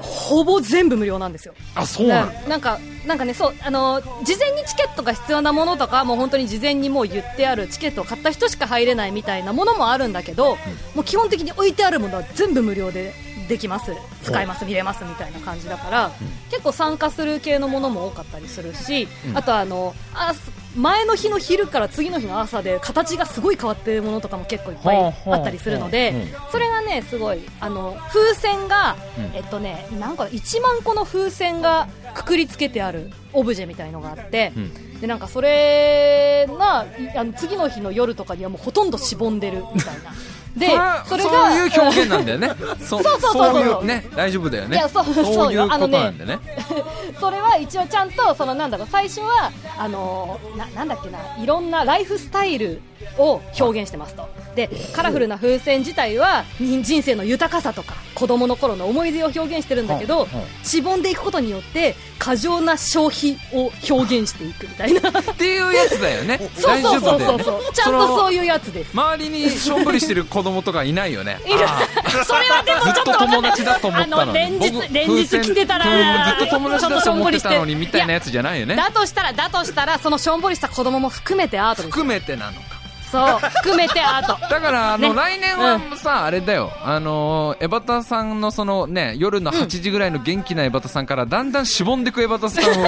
[0.00, 1.54] ほぼ全部無料なんですよ。
[1.74, 2.32] あそうなの？
[2.32, 10.56] ななんか、なんかね、そう、あの、事前にチケットが必要なものとかはもう本当に事前にもう言ってあるチケットを買った人しか入れないみたいなものもあるんだけど、
[10.94, 13.14] もう基本的に置いてあるものは全部無料で
[13.48, 13.92] できます、
[14.22, 16.10] 使えます、見れますみたいな感じだから、
[16.50, 19.38] 結構参加する系のものも多かったりするし、うん。
[19.38, 20.34] あとあの、あ
[20.76, 25.10] 前の日の昼から次の日の朝で形がすごい変わってるものとかも結構いっぱいあ
[25.40, 40.12] ったりするので、それがねすごいあの風船が、うんえっとねなんか1万個の風船がくくりつけてあるオブジェみたいのがあって、うんでなんかそれがいあの次の日の夜とかにはもうほとんどしぼんでるみたいな。
[40.56, 42.50] でそれがそういう表現なんだよね。
[42.80, 43.62] そそうそうそうそう。
[43.62, 44.76] いうね大丈夫だよね。
[44.76, 46.38] いやそうそういうことなんだね。
[47.20, 52.80] それは一応ちゃんとそのなんだろう最初はあのななんだっけないろんなライフスタイル
[53.18, 54.28] を表現してますと。
[54.54, 65.10] でカラフルな風船自体は人人生の豊かさとか子供の頃の思い出を表現してるんだけどはあはしぼんでいくことによって過剰な消費を表現していくみたいな。
[65.10, 66.38] っていうやつだよね。
[66.56, 67.42] そうそうそうそう。
[67.42, 68.90] そうちゃんとそういうやつです。
[68.92, 71.38] 周りにしょんぼりしてる子供とかいないよね。
[72.24, 74.34] それはでもずっとちょっと友達だと思ったのに。
[74.34, 78.76] 連日僕連日来てたらずっと友達だと思ってたのにちょっとしょんぼりしてみたいなやつじゃないよね。
[78.76, 82.74] だとしたらだとしたらそのしょんぼりした子供も含めてアート含めてなのか。
[83.14, 83.38] そう。
[83.58, 84.36] 含めてアート。
[84.50, 85.14] だからあの、ね。
[85.14, 86.72] 来年はさ、あれだよ。
[86.84, 92.86] あのエバタさんのそのね夜の8時ぐらいの元気なエバタさんからだんだんしぼんでくエバタさんを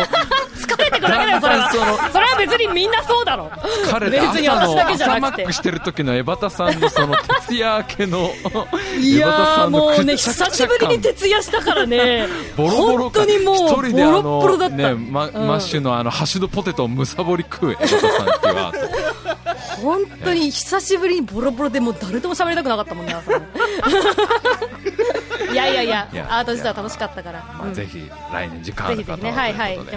[0.66, 1.70] 疲れてくだけだよそれは。
[2.12, 3.46] それは別にみんなそうだろ。
[3.46, 5.42] 疲れて別に私だけじゃ朝マなくて。
[5.44, 7.14] ックしてる時のエバタさんのその
[7.48, 8.30] 徹夜明けの
[8.98, 12.26] いやもうね久しぶりに徹夜したからね。
[12.56, 19.26] ボロボロ本当にもう一ボ人であのロッボロだった、ねマッシュのあのハッシュドポテトをむさぼり食うエバタさんっていうアート。
[19.82, 23.46] 本当に久しぶりにボロボロでもう誰とも喋りたくなかったもんね朝ね
[25.52, 27.74] いやいやいやいやアート自体は楽しかったから、まあ、うん。
[27.74, 29.28] ぜひ来年時間あぜひぜひね。
[29.28, 29.76] る方ははいはい。
[29.76, 29.86] はい。
[29.86, 29.96] ぜ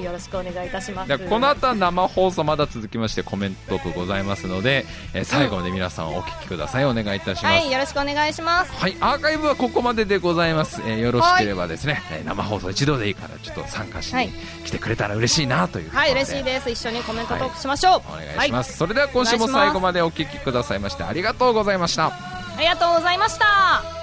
[0.00, 4.84] ひよろしくお願いいたします、でこの後は生放送まだ続きましてコメント部ございますので、
[5.14, 6.84] えー最後まで皆さんお聞きください。
[6.84, 8.72] お願いいたします、はいよろしくお願いします。
[8.72, 14.32] はい、アーカイブはここまででございます、えーよろしければですね、えー生放送一度でいいからちょっと参加しはいに
[14.64, 16.70] 来てくれたら嬉しいなというはい嬉しいです。
[16.70, 22.06] 一緒にコメントトークしましょう、お願いします、それでは今週も最後までお聞きくださいましてありがとうございました。
[22.06, 24.01] ありがとうございました